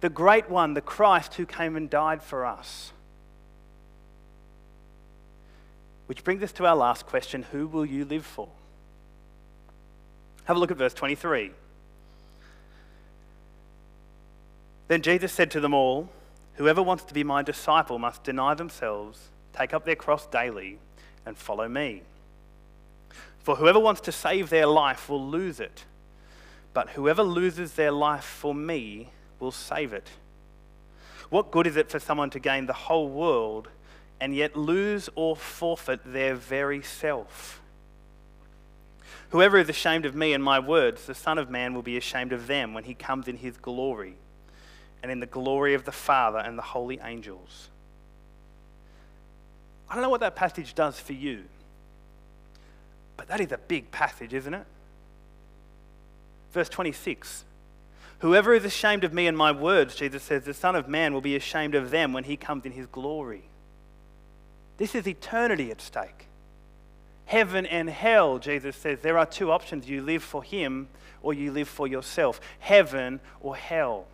The 0.00 0.08
great 0.08 0.50
one, 0.50 0.74
the 0.74 0.80
Christ 0.80 1.34
who 1.34 1.46
came 1.46 1.76
and 1.76 1.88
died 1.88 2.24
for 2.24 2.44
us. 2.44 2.90
Which 6.06 6.24
brings 6.24 6.42
us 6.42 6.50
to 6.54 6.66
our 6.66 6.76
last 6.76 7.06
question 7.06 7.44
Who 7.52 7.68
will 7.68 7.86
you 7.86 8.04
live 8.04 8.26
for? 8.26 8.48
Have 10.46 10.56
a 10.56 10.58
look 10.58 10.72
at 10.72 10.76
verse 10.76 10.94
23. 10.94 11.52
Then 14.88 15.02
Jesus 15.02 15.32
said 15.32 15.50
to 15.52 15.60
them 15.60 15.74
all, 15.74 16.08
Whoever 16.54 16.82
wants 16.82 17.04
to 17.04 17.14
be 17.14 17.24
my 17.24 17.42
disciple 17.42 17.98
must 17.98 18.24
deny 18.24 18.54
themselves, 18.54 19.28
take 19.52 19.74
up 19.74 19.84
their 19.84 19.96
cross 19.96 20.26
daily, 20.26 20.78
and 21.24 21.36
follow 21.36 21.68
me. 21.68 22.02
For 23.40 23.56
whoever 23.56 23.78
wants 23.78 24.00
to 24.02 24.12
save 24.12 24.48
their 24.48 24.66
life 24.66 25.08
will 25.08 25.24
lose 25.24 25.60
it, 25.60 25.84
but 26.72 26.90
whoever 26.90 27.22
loses 27.22 27.72
their 27.72 27.92
life 27.92 28.24
for 28.24 28.54
me 28.54 29.10
will 29.38 29.50
save 29.50 29.92
it. 29.92 30.08
What 31.28 31.50
good 31.50 31.66
is 31.66 31.76
it 31.76 31.90
for 31.90 31.98
someone 31.98 32.30
to 32.30 32.38
gain 32.38 32.66
the 32.66 32.72
whole 32.72 33.08
world 33.08 33.68
and 34.20 34.34
yet 34.34 34.56
lose 34.56 35.10
or 35.14 35.36
forfeit 35.36 36.00
their 36.04 36.34
very 36.34 36.82
self? 36.82 37.60
Whoever 39.30 39.58
is 39.58 39.68
ashamed 39.68 40.06
of 40.06 40.14
me 40.14 40.32
and 40.32 40.42
my 40.42 40.60
words, 40.60 41.06
the 41.06 41.14
Son 41.14 41.36
of 41.36 41.50
Man 41.50 41.74
will 41.74 41.82
be 41.82 41.96
ashamed 41.96 42.32
of 42.32 42.46
them 42.46 42.72
when 42.72 42.84
he 42.84 42.94
comes 42.94 43.26
in 43.26 43.36
his 43.36 43.56
glory 43.56 44.16
and 45.02 45.12
in 45.12 45.20
the 45.20 45.26
glory 45.26 45.74
of 45.74 45.84
the 45.84 45.92
Father 45.92 46.38
and 46.38 46.58
the 46.58 46.62
holy 46.62 46.98
angels. 47.02 47.70
I 49.88 49.94
don't 49.94 50.02
know 50.02 50.10
what 50.10 50.20
that 50.20 50.34
passage 50.34 50.74
does 50.74 50.98
for 50.98 51.12
you, 51.12 51.44
but 53.16 53.28
that 53.28 53.40
is 53.40 53.52
a 53.52 53.58
big 53.58 53.90
passage, 53.90 54.34
isn't 54.34 54.54
it? 54.54 54.66
Verse 56.52 56.68
26 56.68 57.44
Whoever 58.20 58.54
is 58.54 58.64
ashamed 58.64 59.04
of 59.04 59.12
me 59.12 59.26
and 59.26 59.36
my 59.36 59.52
words, 59.52 59.94
Jesus 59.94 60.22
says, 60.22 60.44
the 60.44 60.54
Son 60.54 60.74
of 60.74 60.88
Man 60.88 61.12
will 61.12 61.20
be 61.20 61.36
ashamed 61.36 61.74
of 61.74 61.90
them 61.90 62.12
when 62.12 62.24
he 62.24 62.36
comes 62.36 62.64
in 62.64 62.72
his 62.72 62.86
glory. 62.86 63.44
This 64.78 64.94
is 64.94 65.06
eternity 65.06 65.70
at 65.70 65.80
stake. 65.80 66.26
Heaven 67.26 67.66
and 67.66 67.90
hell, 67.90 68.38
Jesus 68.38 68.74
says, 68.76 69.00
there 69.00 69.18
are 69.18 69.26
two 69.26 69.50
options. 69.50 69.88
You 69.88 70.00
live 70.00 70.22
for 70.22 70.42
him 70.42 70.88
or 71.22 71.34
you 71.34 71.52
live 71.52 71.68
for 71.68 71.86
yourself. 71.86 72.40
Heaven 72.58 73.20
or 73.40 73.54
hell. 73.54 74.06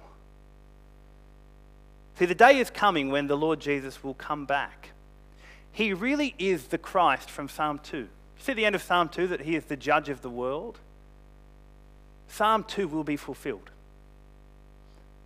See, 2.19 2.27
the 2.27 2.35
day 2.35 2.59
is 2.59 2.71
coming 2.71 3.11
when 3.11 3.27
the 3.27 3.37
Lord 3.37 3.61
Jesus 3.61 4.05
will 4.05 4.15
come 4.15 4.45
back. 4.45 4.91
He 5.73 5.95
really 5.95 6.35
is 6.39 6.67
the 6.67 6.79
Christ 6.79 7.31
from 7.31 7.49
Psalm 7.49 7.81
2. 7.83 7.97
You 7.97 8.09
see 8.39 8.53
the 8.53 8.67
end 8.67 8.75
of 8.75 8.83
Psalm 8.83 9.09
2 9.09 9.29
that 9.29 9.41
he 9.41 9.57
is 9.57 9.65
the 9.65 9.77
judge 9.77 10.09
of 10.09 10.21
the 10.21 10.29
world? 10.29 10.79
Psalm 12.29 12.65
2 12.65 12.89
will 12.89 13.05
be 13.05 13.17
fulfilled. 13.17 13.71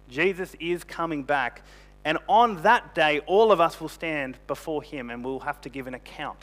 Jesus 0.09 0.55
is 0.61 0.85
coming 0.85 1.25
back, 1.25 1.63
and 2.05 2.19
on 2.29 2.63
that 2.63 2.95
day, 2.95 3.21
all 3.27 3.51
of 3.51 3.61
us 3.61 3.81
will 3.81 3.89
stand 3.89 4.39
before 4.47 4.83
him 4.83 5.11
and 5.11 5.25
we'll 5.25 5.41
have 5.41 5.61
to 5.63 5.69
give 5.69 5.89
an 5.89 5.95
account 5.95 6.39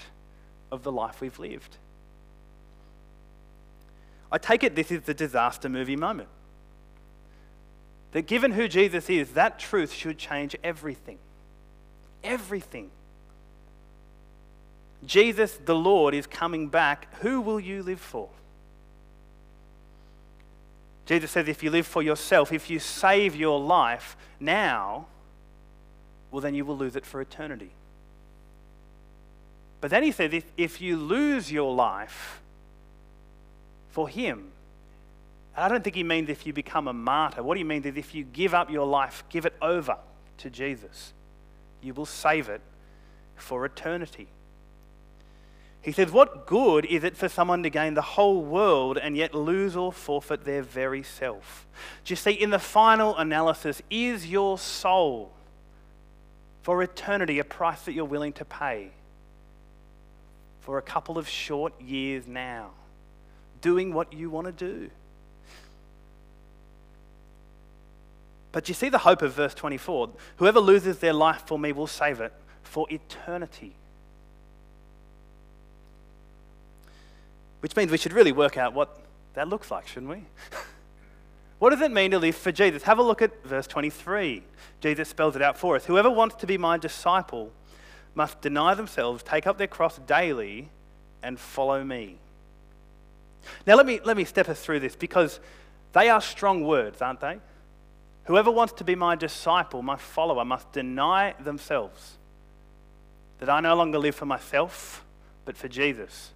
of 0.72 0.84
the 0.84 0.92
life 0.92 1.22
we've 1.22 1.40
lived. 1.40 1.78
I 4.32 4.38
take 4.38 4.64
it 4.64 4.76
this 4.76 4.92
is 4.92 5.04
the 5.04 5.14
disaster 5.14 5.70
movie 5.70 5.96
moment. 5.96 6.28
That 8.14 8.28
given 8.28 8.52
who 8.52 8.68
Jesus 8.68 9.10
is, 9.10 9.32
that 9.32 9.60
truth 9.60 9.92
should 9.92 10.18
change 10.18 10.56
everything. 10.64 11.18
Everything. 12.24 12.90
Jesus, 15.06 15.60
the 15.66 15.76
Lord, 15.76 16.14
is 16.14 16.26
coming 16.26 16.70
back. 16.70 17.14
Who 17.22 17.42
will 17.42 17.60
you 17.60 17.84
live 17.84 18.00
for? 18.00 18.30
Jesus 21.06 21.32
says, 21.32 21.48
if 21.50 21.62
you 21.62 21.70
live 21.70 21.86
for 21.86 22.02
yourself, 22.02 22.54
if 22.54 22.70
you 22.70 22.80
save 22.80 23.36
your 23.36 23.60
life 23.60 24.16
now, 24.40 25.08
well, 26.32 26.40
then 26.40 26.56
you 26.56 26.64
will 26.64 26.78
lose 26.78 26.96
it 26.96 27.06
for 27.06 27.20
eternity. 27.20 27.72
But 29.82 29.92
then 29.92 30.02
he 30.04 30.14
says, 30.14 30.32
if, 30.32 30.46
if 30.56 30.80
you 30.80 30.96
lose 30.96 31.52
your 31.52 31.76
life 31.76 32.42
for 33.90 34.08
Him, 34.08 34.53
I 35.56 35.68
don't 35.68 35.84
think 35.84 35.96
he 35.96 36.04
means 36.04 36.30
if 36.30 36.48
you 36.48 36.54
become 36.54 36.88
a 36.88 36.94
martyr. 36.94 37.44
What 37.44 37.58
he 37.58 37.64
means 37.64 37.86
is 37.86 37.96
if 37.96 38.16
you 38.16 38.24
give 38.24 38.54
up 38.54 38.72
your 38.72 38.88
life, 38.88 39.24
give 39.30 39.46
it 39.46 39.54
over 39.62 39.98
to 40.40 40.50
Jesus, 40.50 41.14
you 41.82 41.94
will 41.94 42.08
save 42.08 42.50
it 42.50 42.62
for 43.36 43.66
eternity. 43.66 44.28
He 45.82 45.92
says, 45.92 46.12
What 46.12 46.48
good 46.48 46.86
is 46.86 47.04
it 47.04 47.18
for 47.18 47.28
someone 47.28 47.62
to 47.64 47.70
gain 47.70 47.94
the 47.94 48.02
whole 48.02 48.42
world 48.42 48.98
and 48.98 49.18
yet 49.18 49.36
lose 49.36 49.76
or 49.76 49.92
forfeit 49.92 50.46
their 50.46 50.64
very 50.64 51.04
self? 51.04 51.68
Do 52.06 52.14
you 52.14 52.16
see, 52.16 52.32
in 52.32 52.50
the 52.50 52.60
final 52.60 53.16
analysis, 53.18 53.82
is 53.90 54.26
your 54.26 54.58
soul 54.58 55.32
for 56.62 56.82
eternity 56.82 57.38
a 57.40 57.44
price 57.44 57.82
that 57.82 57.92
you're 57.92 58.06
willing 58.06 58.32
to 58.34 58.46
pay 58.46 58.92
for 60.62 60.78
a 60.78 60.82
couple 60.82 61.18
of 61.18 61.28
short 61.28 61.80
years 61.82 62.26
now, 62.26 62.72
doing 63.60 63.94
what 63.94 64.14
you 64.14 64.30
want 64.30 64.48
to 64.48 64.54
do? 64.54 64.90
But 68.54 68.70
you 68.70 68.76
see 68.76 68.88
the 68.88 69.00
hope 69.00 69.22
of 69.22 69.34
verse 69.34 69.54
24 69.54 70.12
whoever 70.38 70.62
loses 70.62 71.00
their 71.00 71.12
life 71.12 71.44
for 71.46 71.60
me 71.60 71.74
will 71.74 71.88
save 71.88 72.22
it 72.22 72.32
for 72.62 72.88
eternity. 72.90 73.76
Which 77.60 77.76
means 77.76 77.92
we 77.92 77.98
should 77.98 78.14
really 78.14 78.32
work 78.32 78.58
out 78.58 78.74
what 78.74 79.00
that 79.34 79.50
looks 79.50 79.72
like, 79.72 79.88
shouldn't 79.88 80.12
we? 80.12 80.24
what 81.60 81.72
does 81.72 81.82
it 81.82 81.92
mean 81.92 82.12
to 82.12 82.20
live 82.20 82.36
for 82.36 82.52
Jesus? 82.52 82.84
Have 82.84 83.00
a 83.00 83.04
look 83.04 83.22
at 83.22 83.44
verse 83.44 83.68
23. 83.68 84.44
Jesus 84.82 85.10
spells 85.10 85.36
it 85.36 85.42
out 85.42 85.58
for 85.58 85.76
us. 85.76 85.86
Whoever 85.86 86.10
wants 86.10 86.36
to 86.36 86.48
be 86.48 86.58
my 86.58 86.78
disciple 86.78 87.52
must 88.16 88.40
deny 88.42 88.76
themselves, 88.76 89.24
take 89.24 89.48
up 89.48 89.58
their 89.58 89.68
cross 89.68 89.98
daily, 89.98 90.70
and 91.24 91.40
follow 91.40 91.84
me. 91.84 92.18
Now, 93.66 93.76
let 93.76 93.86
me, 93.88 94.00
let 94.04 94.16
me 94.16 94.26
step 94.26 94.48
us 94.48 94.62
through 94.62 94.82
this 94.82 94.96
because 94.96 95.40
they 95.94 96.10
are 96.10 96.22
strong 96.22 96.64
words, 96.64 97.02
aren't 97.02 97.22
they? 97.22 97.40
Whoever 98.26 98.50
wants 98.50 98.74
to 98.74 98.84
be 98.84 98.96
my 98.96 99.16
disciple, 99.16 99.82
my 99.82 99.98
follower, 99.98 100.46
must 100.46 100.72
deny 100.72 101.34
themselves. 101.40 102.18
That 103.40 103.50
I 103.50 103.60
no 103.60 103.76
longer 103.76 104.00
live 104.00 104.16
for 104.16 104.26
myself, 104.26 105.04
but 105.46 105.58
for 105.58 105.68
Jesus. 105.68 106.32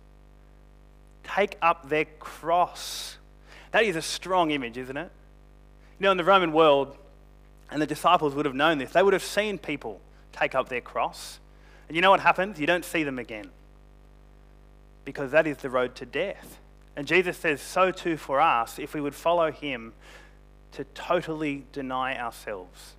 take 1.28 1.58
up 1.62 1.90
their 1.90 2.06
cross. 2.06 3.18
That 3.72 3.84
is 3.84 3.96
a 3.96 4.02
strong 4.02 4.52
image, 4.52 4.78
isn't 4.78 4.98
it? 4.98 5.12
You 6.00 6.04
know, 6.06 6.12
in 6.12 6.18
the 6.18 6.24
Roman 6.24 6.54
world, 6.54 6.96
and 7.70 7.82
the 7.82 7.88
disciples 7.88 8.34
would 8.34 8.46
have 8.46 8.56
known 8.56 8.78
this, 8.78 8.92
they 8.92 9.04
would 9.04 9.14
have 9.14 9.24
seen 9.24 9.58
people 9.58 10.00
take 10.32 10.56
up 10.56 10.70
their 10.70 10.82
cross. 10.82 11.40
And 11.88 11.96
you 11.96 12.02
know 12.02 12.12
what 12.12 12.20
happens? 12.20 12.60
You 12.60 12.68
don't 12.68 12.86
see 12.86 13.04
them 13.04 13.20
again. 13.20 13.50
Because 15.06 15.32
that 15.32 15.48
is 15.48 15.58
the 15.58 15.70
road 15.70 15.96
to 15.96 16.06
death. 16.06 16.60
And 16.96 17.08
Jesus 17.08 17.38
says, 17.38 17.62
so 17.62 17.92
too 17.92 18.18
for 18.18 18.42
us, 18.42 18.80
if 18.80 18.94
we 18.94 19.02
would 19.02 19.16
follow 19.16 19.52
him, 19.52 19.94
to 20.74 20.84
totally 20.94 21.66
deny 21.72 22.18
ourselves, 22.18 22.94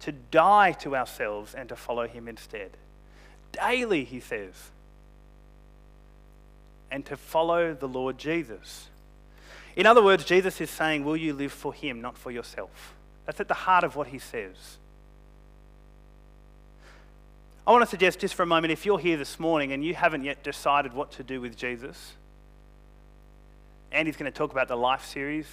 to 0.00 0.12
die 0.12 0.72
to 0.72 0.96
ourselves 0.96 1.54
and 1.54 1.68
to 1.68 1.76
follow 1.76 2.06
him 2.06 2.28
instead. 2.28 2.70
Daily, 3.52 4.04
he 4.04 4.20
says. 4.20 4.54
And 6.90 7.04
to 7.06 7.16
follow 7.16 7.74
the 7.74 7.88
Lord 7.88 8.18
Jesus. 8.18 8.88
In 9.76 9.86
other 9.86 10.02
words, 10.02 10.24
Jesus 10.24 10.60
is 10.60 10.70
saying, 10.70 11.04
Will 11.04 11.16
you 11.16 11.32
live 11.32 11.52
for 11.52 11.72
him, 11.72 12.00
not 12.00 12.18
for 12.18 12.30
yourself? 12.30 12.94
That's 13.26 13.40
at 13.40 13.48
the 13.48 13.54
heart 13.54 13.84
of 13.84 13.94
what 13.94 14.08
he 14.08 14.18
says. 14.18 14.78
I 17.66 17.72
want 17.72 17.84
to 17.84 17.90
suggest 17.90 18.18
just 18.18 18.34
for 18.34 18.42
a 18.42 18.46
moment 18.46 18.72
if 18.72 18.84
you're 18.84 18.98
here 18.98 19.16
this 19.16 19.38
morning 19.38 19.72
and 19.72 19.84
you 19.84 19.94
haven't 19.94 20.24
yet 20.24 20.42
decided 20.42 20.92
what 20.92 21.12
to 21.12 21.22
do 21.22 21.40
with 21.40 21.56
Jesus, 21.56 22.14
Andy's 23.92 24.16
going 24.16 24.30
to 24.30 24.36
talk 24.36 24.50
about 24.50 24.66
the 24.66 24.76
life 24.76 25.04
series 25.04 25.46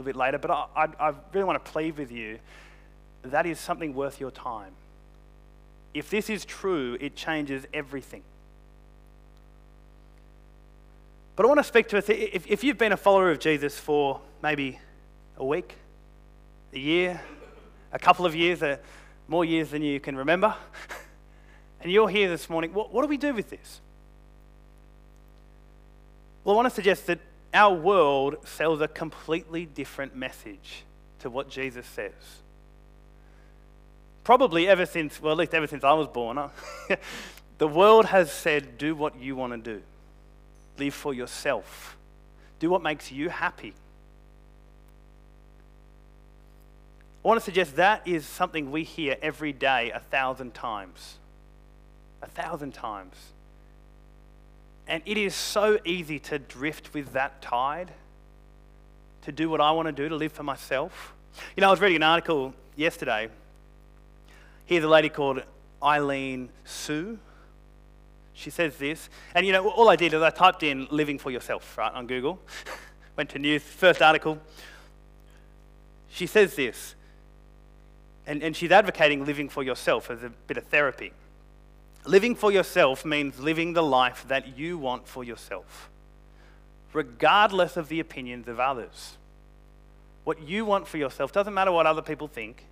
little 0.00 0.12
bit 0.12 0.16
later, 0.18 0.38
but 0.38 0.50
I, 0.50 0.88
I, 0.98 1.14
really 1.32 1.44
want 1.44 1.62
to 1.62 1.70
plead 1.70 1.98
with 1.98 2.10
you 2.10 2.38
that 3.22 3.44
is 3.44 3.58
something 3.58 3.94
worth 3.94 4.18
your 4.18 4.30
time. 4.30 4.72
If 5.92 6.08
this 6.08 6.30
is 6.30 6.44
true, 6.44 6.96
it 7.00 7.16
changes 7.16 7.66
everything. 7.74 8.22
But 11.36 11.44
I 11.44 11.48
want 11.48 11.58
to 11.58 11.64
speak 11.64 11.88
to 11.88 11.98
us 11.98 12.08
if, 12.08 12.46
if 12.50 12.64
you've 12.64 12.78
been 12.78 12.92
a 12.92 12.96
follower 12.96 13.30
of 13.30 13.38
Jesus 13.38 13.78
for 13.78 14.20
maybe 14.42 14.78
a 15.36 15.44
week, 15.44 15.74
a 16.72 16.78
year, 16.78 17.20
a 17.92 17.98
couple 17.98 18.24
of 18.24 18.34
years, 18.34 18.62
uh, 18.62 18.76
more 19.28 19.44
years 19.44 19.70
than 19.70 19.82
you 19.82 20.00
can 20.00 20.16
remember, 20.16 20.54
and 21.82 21.92
you're 21.92 22.08
here 22.08 22.28
this 22.28 22.48
morning, 22.48 22.72
what, 22.72 22.92
what 22.92 23.02
do 23.02 23.08
we 23.08 23.18
do 23.18 23.34
with 23.34 23.50
this? 23.50 23.80
Well, 26.44 26.54
I 26.54 26.56
want 26.56 26.68
to 26.68 26.74
suggest 26.74 27.06
that 27.08 27.18
our 27.52 27.74
world 27.74 28.36
sells 28.46 28.80
a 28.80 28.88
completely 28.88 29.66
different 29.66 30.14
message 30.14 30.84
to 31.20 31.30
what 31.30 31.48
Jesus 31.50 31.86
says. 31.86 32.12
Probably 34.22 34.68
ever 34.68 34.86
since, 34.86 35.20
well, 35.20 35.32
at 35.32 35.38
least 35.38 35.54
ever 35.54 35.66
since 35.66 35.82
I 35.82 35.92
was 35.92 36.06
born, 36.06 36.38
the 37.58 37.68
world 37.68 38.06
has 38.06 38.30
said, 38.30 38.78
do 38.78 38.94
what 38.94 39.18
you 39.18 39.34
want 39.34 39.52
to 39.52 39.58
do, 39.58 39.82
live 40.78 40.94
for 40.94 41.12
yourself, 41.12 41.96
do 42.58 42.70
what 42.70 42.82
makes 42.82 43.10
you 43.10 43.28
happy. 43.28 43.74
I 47.24 47.28
want 47.28 47.38
to 47.38 47.44
suggest 47.44 47.76
that 47.76 48.06
is 48.06 48.24
something 48.24 48.70
we 48.70 48.82
hear 48.82 49.16
every 49.20 49.52
day 49.52 49.90
a 49.90 50.00
thousand 50.00 50.54
times. 50.54 51.18
A 52.22 52.28
thousand 52.28 52.72
times. 52.72 53.14
And 54.90 55.02
it 55.06 55.16
is 55.16 55.34
so 55.34 55.78
easy 55.84 56.18
to 56.18 56.38
drift 56.38 56.92
with 56.92 57.12
that 57.12 57.40
tide, 57.40 57.92
to 59.22 59.32
do 59.32 59.48
what 59.48 59.60
I 59.60 59.70
want 59.70 59.86
to 59.86 59.92
do, 59.92 60.08
to 60.08 60.16
live 60.16 60.32
for 60.32 60.42
myself. 60.42 61.14
You 61.56 61.60
know, 61.60 61.68
I 61.68 61.70
was 61.70 61.80
reading 61.80 61.96
an 61.96 62.02
article 62.02 62.52
yesterday. 62.74 63.28
Here's 64.66 64.82
a 64.82 64.88
lady 64.88 65.08
called 65.08 65.42
Eileen 65.80 66.50
Sue. 66.64 67.18
She 68.34 68.50
says 68.50 68.76
this, 68.78 69.08
and 69.34 69.46
you 69.46 69.52
know, 69.52 69.68
all 69.70 69.88
I 69.88 69.96
did 69.96 70.12
is 70.12 70.22
I 70.22 70.30
typed 70.30 70.64
in 70.64 70.88
living 70.90 71.18
for 71.18 71.30
yourself, 71.30 71.78
right, 71.78 71.92
on 71.92 72.06
Google. 72.06 72.40
Went 73.16 73.30
to 73.30 73.38
news, 73.38 73.62
first 73.62 74.02
article. 74.02 74.38
She 76.08 76.26
says 76.26 76.56
this 76.56 76.96
and, 78.30 78.44
and 78.44 78.56
she's 78.56 78.70
advocating 78.70 79.24
living 79.24 79.48
for 79.48 79.64
yourself 79.64 80.08
as 80.08 80.22
a 80.22 80.30
bit 80.46 80.56
of 80.56 80.64
therapy. 80.64 81.12
Living 82.04 82.34
for 82.34 82.50
yourself 82.50 83.04
means 83.04 83.38
living 83.38 83.72
the 83.72 83.82
life 83.82 84.24
that 84.28 84.56
you 84.58 84.78
want 84.78 85.06
for 85.06 85.22
yourself, 85.22 85.90
regardless 86.92 87.76
of 87.76 87.88
the 87.88 88.00
opinions 88.00 88.48
of 88.48 88.58
others. 88.58 89.16
What 90.24 90.42
you 90.42 90.64
want 90.64 90.86
for 90.88 90.98
yourself 90.98 91.32
doesn't 91.32 91.54
matter 91.54 91.72
what 91.72 91.86
other 91.86 92.02
people 92.02 92.28
think. 92.28 92.64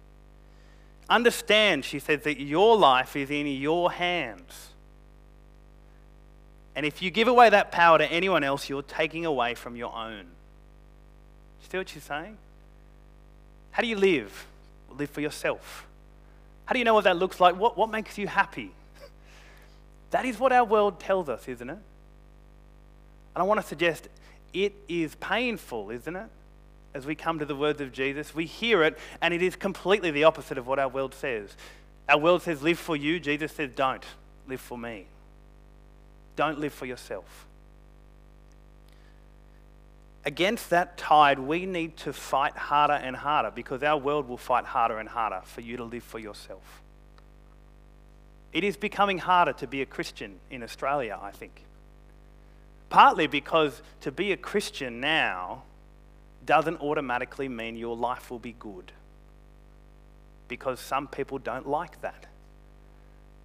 Understand, 1.08 1.84
she 1.84 1.98
says, 1.98 2.22
that 2.22 2.40
your 2.40 2.76
life 2.76 3.16
is 3.16 3.30
in 3.30 3.46
your 3.46 3.90
hands. 3.90 4.68
And 6.74 6.84
if 6.84 7.02
you 7.02 7.10
give 7.10 7.28
away 7.28 7.50
that 7.50 7.72
power 7.72 7.98
to 7.98 8.06
anyone 8.06 8.44
else, 8.44 8.68
you're 8.68 8.82
taking 8.82 9.26
away 9.26 9.54
from 9.54 9.74
your 9.74 9.94
own. 9.94 10.26
See 11.70 11.78
what 11.78 11.88
she's 11.88 12.04
saying? 12.04 12.36
How 13.72 13.82
do 13.82 13.88
you 13.88 13.96
live? 13.96 14.46
live 14.98 15.10
for 15.10 15.20
yourself. 15.20 15.86
How 16.66 16.72
do 16.72 16.78
you 16.78 16.84
know 16.84 16.94
what 16.94 17.04
that 17.04 17.16
looks 17.16 17.40
like? 17.40 17.56
What, 17.56 17.76
what 17.76 17.90
makes 17.90 18.18
you 18.18 18.26
happy? 18.26 18.72
That 20.10 20.24
is 20.24 20.38
what 20.38 20.52
our 20.52 20.64
world 20.64 21.00
tells 21.00 21.28
us, 21.28 21.46
isn't 21.48 21.68
it? 21.68 21.72
And 21.72 21.82
I 23.36 23.42
want 23.42 23.60
to 23.60 23.66
suggest 23.66 24.08
it 24.52 24.74
is 24.88 25.14
painful, 25.16 25.90
isn't 25.90 26.16
it? 26.16 26.28
As 26.94 27.04
we 27.04 27.14
come 27.14 27.38
to 27.38 27.44
the 27.44 27.54
words 27.54 27.80
of 27.80 27.92
Jesus, 27.92 28.34
we 28.34 28.46
hear 28.46 28.82
it, 28.82 28.98
and 29.20 29.34
it 29.34 29.42
is 29.42 29.54
completely 29.54 30.10
the 30.10 30.24
opposite 30.24 30.56
of 30.58 30.66
what 30.66 30.78
our 30.78 30.88
world 30.88 31.14
says. 31.14 31.54
Our 32.08 32.18
world 32.18 32.42
says, 32.42 32.62
live 32.62 32.78
for 32.78 32.96
you. 32.96 33.20
Jesus 33.20 33.52
says, 33.52 33.70
don't. 33.74 34.04
Live 34.48 34.60
for 34.60 34.78
me. 34.78 35.06
Don't 36.36 36.58
live 36.58 36.72
for 36.72 36.86
yourself 36.86 37.46
against 40.28 40.68
that 40.68 40.98
tide, 40.98 41.38
we 41.38 41.64
need 41.64 41.96
to 41.96 42.12
fight 42.12 42.54
harder 42.54 42.92
and 42.92 43.16
harder 43.16 43.50
because 43.50 43.82
our 43.82 43.96
world 43.96 44.28
will 44.28 44.36
fight 44.36 44.66
harder 44.66 44.98
and 44.98 45.08
harder 45.08 45.40
for 45.44 45.62
you 45.62 45.78
to 45.78 45.84
live 45.84 46.02
for 46.02 46.18
yourself. 46.18 46.82
It 48.52 48.64
is 48.64 48.76
becoming 48.76 49.18
harder 49.18 49.52
to 49.54 49.66
be 49.66 49.82
a 49.82 49.86
Christian 49.86 50.38
in 50.50 50.62
Australia, 50.62 51.18
I 51.20 51.30
think. 51.30 51.62
Partly 52.88 53.26
because 53.26 53.82
to 54.00 54.10
be 54.10 54.32
a 54.32 54.36
Christian 54.36 55.00
now 55.00 55.64
doesn't 56.46 56.80
automatically 56.80 57.48
mean 57.48 57.76
your 57.76 57.96
life 57.96 58.30
will 58.30 58.38
be 58.38 58.54
good. 58.58 58.92
Because 60.48 60.80
some 60.80 61.06
people 61.06 61.38
don't 61.38 61.68
like 61.68 62.00
that. 62.00 62.26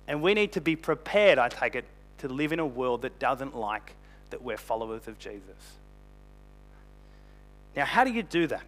And 0.07 0.21
we 0.21 0.33
need 0.33 0.53
to 0.53 0.61
be 0.61 0.75
prepared, 0.75 1.37
I 1.37 1.49
take 1.49 1.75
it, 1.75 1.85
to 2.19 2.29
live 2.29 2.53
in 2.53 2.59
a 2.59 2.65
world 2.65 3.01
that 3.01 3.19
doesn't 3.19 3.55
like 3.55 3.95
that 4.29 4.41
we're 4.41 4.57
followers 4.57 5.07
of 5.07 5.19
Jesus. 5.19 5.41
Now, 7.75 7.85
how 7.85 8.03
do 8.03 8.11
you 8.11 8.23
do 8.23 8.47
that? 8.47 8.63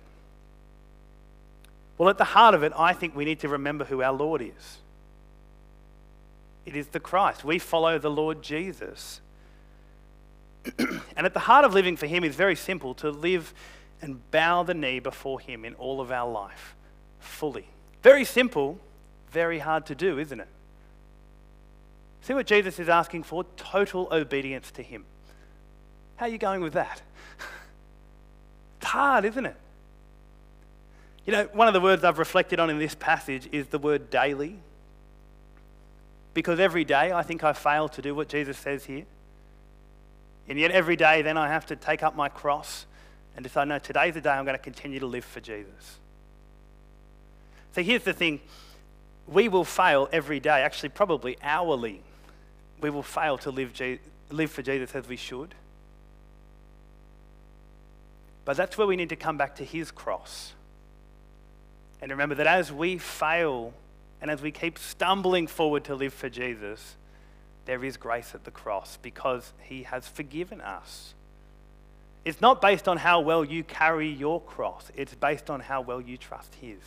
Well, 1.97 2.09
at 2.09 2.17
the 2.17 2.25
heart 2.25 2.55
of 2.55 2.63
it, 2.63 2.73
I 2.75 2.91
think 2.91 3.15
we 3.15 3.23
need 3.23 3.39
to 3.39 3.47
remember 3.49 3.85
who 3.85 4.01
our 4.01 4.11
Lord 4.11 4.41
is. 4.41 4.77
It 6.65 6.75
is 6.75 6.87
the 6.87 6.99
Christ. 6.99 7.43
We 7.43 7.59
follow 7.59 7.99
the 7.99 8.09
Lord 8.09 8.41
Jesus. 8.41 9.21
and 10.79 11.25
at 11.25 11.33
the 11.33 11.41
heart 11.41 11.65
of 11.65 11.73
living 11.73 11.95
for 11.95 12.07
Him 12.07 12.23
is 12.23 12.35
very 12.35 12.55
simple 12.55 12.93
to 12.95 13.11
live 13.11 13.53
and 14.01 14.19
bow 14.31 14.63
the 14.63 14.73
knee 14.73 14.99
before 14.99 15.39
Him 15.39 15.63
in 15.63 15.75
all 15.75 16.01
of 16.01 16.11
our 16.11 16.29
life, 16.29 16.75
fully. 17.19 17.67
Very 18.01 18.25
simple, 18.25 18.79
very 19.31 19.59
hard 19.59 19.85
to 19.87 19.95
do, 19.95 20.17
isn't 20.19 20.39
it? 20.39 20.47
See 22.21 22.33
what 22.33 22.47
Jesus 22.47 22.79
is 22.79 22.89
asking 22.89 23.23
for? 23.23 23.43
Total 23.55 24.07
obedience 24.11 24.71
to 24.71 24.81
Him. 24.81 25.05
How 26.15 26.25
are 26.25 26.29
you 26.29 26.37
going 26.37 26.61
with 26.61 26.73
that? 26.73 27.01
It's 28.81 28.91
hard, 28.91 29.25
isn't 29.25 29.45
it? 29.45 29.55
You 31.25 31.33
know, 31.33 31.49
one 31.53 31.67
of 31.67 31.73
the 31.73 31.81
words 31.81 32.03
I've 32.03 32.19
reflected 32.19 32.59
on 32.59 32.69
in 32.69 32.77
this 32.77 32.93
passage 32.93 33.49
is 33.51 33.67
the 33.67 33.79
word 33.79 34.11
daily. 34.11 34.59
Because 36.35 36.59
every 36.59 36.83
day 36.83 37.11
I 37.11 37.23
think 37.23 37.43
I 37.43 37.53
fail 37.53 37.89
to 37.89 38.01
do 38.01 38.13
what 38.13 38.27
Jesus 38.27 38.57
says 38.59 38.85
here. 38.85 39.05
And 40.47 40.59
yet 40.59 40.69
every 40.69 40.97
day 40.97 41.23
then 41.23 41.37
I 41.37 41.47
have 41.47 41.65
to 41.67 41.75
take 41.75 42.03
up 42.03 42.15
my 42.15 42.29
cross 42.29 42.85
and 43.35 43.41
decide, 43.43 43.67
no, 43.69 43.79
today's 43.79 44.13
the 44.13 44.21
day 44.21 44.29
I'm 44.29 44.45
going 44.45 44.57
to 44.57 44.63
continue 44.63 44.99
to 44.99 45.07
live 45.07 45.25
for 45.25 45.39
Jesus. 45.39 45.97
So 47.73 47.81
here's 47.81 48.03
the 48.03 48.13
thing 48.13 48.41
we 49.27 49.47
will 49.47 49.63
fail 49.63 50.07
every 50.11 50.39
day, 50.39 50.61
actually, 50.61 50.89
probably 50.89 51.37
hourly. 51.41 52.01
We 52.79 52.89
will 52.89 53.01
fail 53.01 53.37
to 53.39 53.49
live, 53.49 53.71
live 54.29 54.51
for 54.51 54.61
Jesus 54.61 54.93
as 54.93 55.07
we 55.07 55.15
should. 55.15 55.55
But 58.43 58.57
that's 58.57 58.77
where 58.77 58.85
we 58.85 58.95
need 58.95 59.09
to 59.09 59.15
come 59.15 59.37
back 59.37 59.55
to 59.55 59.63
his 59.63 59.89
cross. 59.89 60.53
And 62.01 62.11
remember 62.11 62.35
that 62.35 62.45
as 62.45 62.71
we 62.71 62.97
fail 62.97 63.73
and 64.21 64.31
as 64.31 64.41
we 64.41 64.51
keep 64.51 64.77
stumbling 64.79 65.47
forward 65.47 65.83
to 65.85 65.95
live 65.95 66.13
for 66.13 66.29
Jesus, 66.29 66.95
there 67.65 67.83
is 67.83 67.97
grace 67.97 68.31
at 68.33 68.43
the 68.43 68.51
cross 68.51 68.97
because 69.01 69.53
he 69.61 69.83
has 69.83 70.07
forgiven 70.07 70.61
us. 70.61 71.13
It's 72.23 72.41
not 72.41 72.61
based 72.61 72.87
on 72.87 72.97
how 72.97 73.19
well 73.19 73.43
you 73.43 73.63
carry 73.63 74.09
your 74.09 74.41
cross, 74.41 74.91
it's 74.95 75.13
based 75.13 75.49
on 75.49 75.59
how 75.59 75.81
well 75.81 76.01
you 76.01 76.17
trust 76.17 76.55
his, 76.55 76.79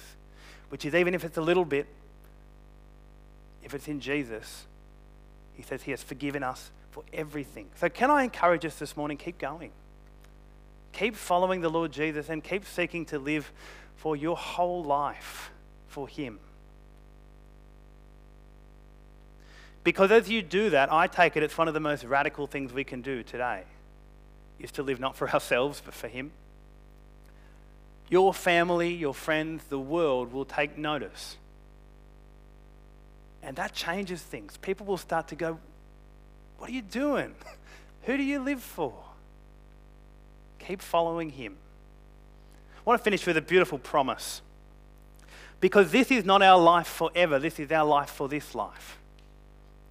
which 0.69 0.85
is 0.85 0.95
even 0.95 1.15
if 1.15 1.25
it's 1.25 1.37
a 1.37 1.43
little 1.43 1.65
bit, 1.65 1.87
if 3.63 3.75
it's 3.75 3.89
in 3.89 4.01
Jesus, 4.01 4.67
he 5.55 5.63
says 5.63 5.83
he 5.83 5.91
has 5.91 6.03
forgiven 6.03 6.43
us 6.43 6.71
for 6.91 7.05
everything. 7.13 7.67
So, 7.77 7.89
can 7.89 8.11
I 8.11 8.25
encourage 8.25 8.65
us 8.65 8.77
this 8.77 8.97
morning? 8.97 9.17
Keep 9.17 9.39
going. 9.39 9.71
Keep 10.93 11.17
following 11.17 11.61
the 11.61 11.69
Lord 11.69 11.93
Jesus 11.93 12.29
and 12.29 12.43
keep 12.43 12.65
seeking 12.65 13.05
to 13.07 13.19
live 13.19 13.53
for 13.97 14.17
your 14.17 14.37
whole 14.37 14.83
life 14.83 15.51
for 15.87 16.09
Him. 16.09 16.39
Because 19.89 20.11
as 20.11 20.29
you 20.29 20.43
do 20.43 20.69
that, 20.69 20.93
I 20.93 21.07
take 21.07 21.35
it 21.39 21.43
it's 21.43 21.57
one 21.57 21.67
of 21.67 21.73
the 21.73 21.81
most 21.81 22.05
radical 22.05 22.47
things 22.47 22.75
we 22.75 22.85
can 22.85 23.01
do 23.01 23.23
today 23.23 23.63
is 24.61 24.71
to 24.73 24.83
live 24.83 25.01
not 25.01 25.17
for 25.17 25.31
ourselves 25.33 25.81
but 25.83 25.95
for 25.95 26.09
Him. 26.09 26.31
Your 28.11 28.35
family, 28.35 28.93
your 28.93 29.15
friends, 29.15 29.65
the 29.71 29.79
world 29.79 30.31
will 30.31 30.45
take 30.45 30.77
notice. 30.77 31.39
And 33.43 33.57
that 33.57 33.73
changes 33.73 34.21
things. 34.21 34.59
People 34.59 34.85
will 34.85 34.99
start 34.99 35.29
to 35.29 35.35
go, 35.35 35.59
What 36.59 36.69
are 36.69 36.75
you 36.75 36.83
doing? 36.83 37.35
Who 38.03 38.19
do 38.19 38.23
you 38.23 38.41
live 38.41 38.63
for? 38.63 38.93
Keep 40.59 40.83
following 40.83 41.31
Him. 41.31 41.57
I 42.77 42.81
want 42.85 43.01
to 43.01 43.05
finish 43.05 43.27
with 43.27 43.39
a 43.39 43.41
beautiful 43.41 43.79
promise. 43.79 44.43
Because 45.63 45.91
this 45.93 46.11
is 46.11 46.27
not 46.27 46.43
our 46.43 46.61
life 46.61 46.89
forever, 46.89 47.39
this 47.39 47.59
is 47.59 47.73
our 47.73 47.87
life 47.87 48.11
for 48.11 48.29
this 48.29 48.55
life. 48.55 48.98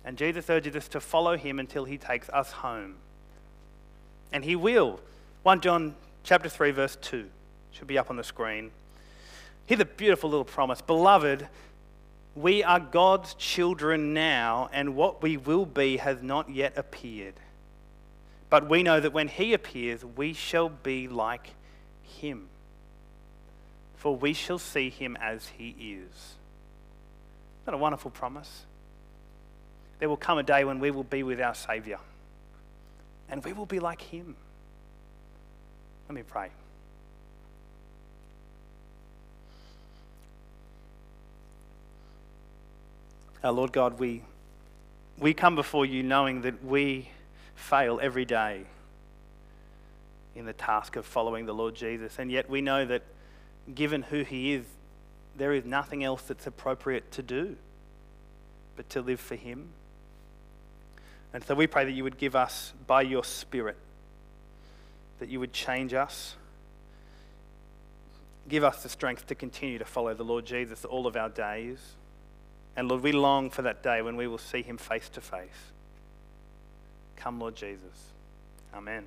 And 0.08 0.18
Jesus 0.18 0.49
urges 0.49 0.74
us 0.74 0.88
to 0.88 1.01
follow 1.01 1.36
Him 1.36 1.60
until 1.60 1.84
He 1.84 1.97
takes 1.97 2.30
us 2.30 2.53
home. 2.53 2.95
And 4.32 4.41
He 4.41 4.55
will. 4.55 5.01
1 5.43 5.60
John 5.60 5.95
chapter 6.24 6.47
3, 6.47 6.72
verse 6.72 6.97
2 7.01 7.26
should 7.74 7.88
be 7.88 7.97
up 7.97 8.10
on 8.10 8.16
the 8.16 8.24
screen. 8.24 8.72
Here's 9.66 9.82
a 9.82 9.86
beautiful 9.86 10.30
little 10.30 10.45
promise. 10.45 10.80
Beloved, 10.80 11.49
we 12.38 12.64
are 12.64 12.80
God's 12.80 13.34
children 13.34 14.14
now, 14.14 14.70
and 14.72 14.95
what 14.95 15.22
we 15.22 15.36
will 15.36 15.66
be 15.66 15.97
has 15.97 16.24
not 16.24 16.49
yet 16.49 16.78
appeared. 16.78 17.34
But 18.49 18.70
we 18.70 18.84
know 18.84 19.01
that 19.01 19.12
when 19.12 19.28
He 19.28 19.53
appears, 19.53 20.05
we 20.05 20.32
shall 20.32 20.70
be 20.70 21.10
like 21.10 21.49
Him, 22.01 22.47
for 23.97 24.16
we 24.16 24.32
shall 24.32 24.58
see 24.58 24.89
Him 24.89 25.18
as 25.20 25.47
He 25.58 25.72
is. 25.72 26.16
Isn't 26.16 27.66
that 27.66 27.74
a 27.74 27.78
wonderful 27.78 28.10
promise? 28.10 28.64
There 30.00 30.10
will 30.10 30.18
come 30.18 30.38
a 30.38 30.43
day 30.43 30.64
when 30.64 30.80
we 30.80 30.91
will 30.91 31.04
be 31.04 31.24
with 31.24 31.41
our 31.41 31.56
Saviour, 31.56 32.00
and 33.30 33.43
we 33.43 33.54
will 33.54 33.66
be 33.66 33.80
like 33.80 34.02
Him. 34.02 34.36
Let 36.08 36.16
me 36.16 36.24
pray. 36.24 36.50
Our 43.43 43.52
Lord 43.52 43.72
God, 43.72 44.00
we, 44.00 44.24
we 45.20 45.34
come 45.34 45.56
before 45.56 45.86
you 45.86 46.04
knowing 46.04 46.41
that 46.41 46.64
we 46.64 47.10
fail 47.56 48.00
every 48.02 48.26
day 48.26 48.64
in 50.36 50.45
the 50.45 50.54
task 50.54 50.95
of 50.95 51.06
following 51.06 51.45
the 51.45 51.54
Lord 51.54 51.76
Jesus. 51.76 52.20
And 52.20 52.32
yet 52.32 52.50
we 52.50 52.62
know 52.62 52.86
that 52.86 53.04
given 53.74 54.04
who 54.04 54.24
He 54.24 54.54
is, 54.54 54.66
there 55.36 55.54
is 55.54 55.66
nothing 55.66 56.04
else 56.04 56.24
that's 56.24 56.48
appropriate 56.48 57.12
to 57.14 57.22
do 57.22 57.58
but 58.76 58.89
to 58.91 59.02
live 59.02 59.20
for 59.20 59.36
Him. 59.36 59.70
And 61.34 61.43
so 61.43 61.55
we 61.55 61.67
pray 61.67 61.86
that 61.86 61.91
you 61.91 62.03
would 62.03 62.17
give 62.17 62.36
us, 62.36 62.73
by 62.86 63.01
your 63.01 63.23
Spirit, 63.23 63.78
that 65.19 65.30
you 65.30 65.39
would 65.39 65.53
change 65.53 65.93
us. 65.93 66.36
Give 68.47 68.63
us 68.63 68.82
the 68.82 68.89
strength 68.89 69.28
to 69.28 69.36
continue 69.36 69.78
to 69.78 69.86
follow 69.86 70.13
the 70.13 70.23
Lord 70.23 70.45
Jesus 70.45 70.86
all 70.86 71.05
of 71.05 71.15
our 71.15 71.30
days. 71.30 71.80
And 72.75 72.88
Lord, 72.88 73.03
we 73.03 73.11
long 73.11 73.49
for 73.49 73.63
that 73.63 73.84
day 73.84 74.01
when 74.01 74.15
we 74.15 74.28
will 74.28 74.38
see 74.38 74.61
him 74.61 74.78
face 74.78 75.09
to 75.09 75.21
face. 75.21 75.71
Come, 77.17 77.39
Lord 77.39 77.55
Jesus. 77.55 78.13
Amen. 78.73 79.03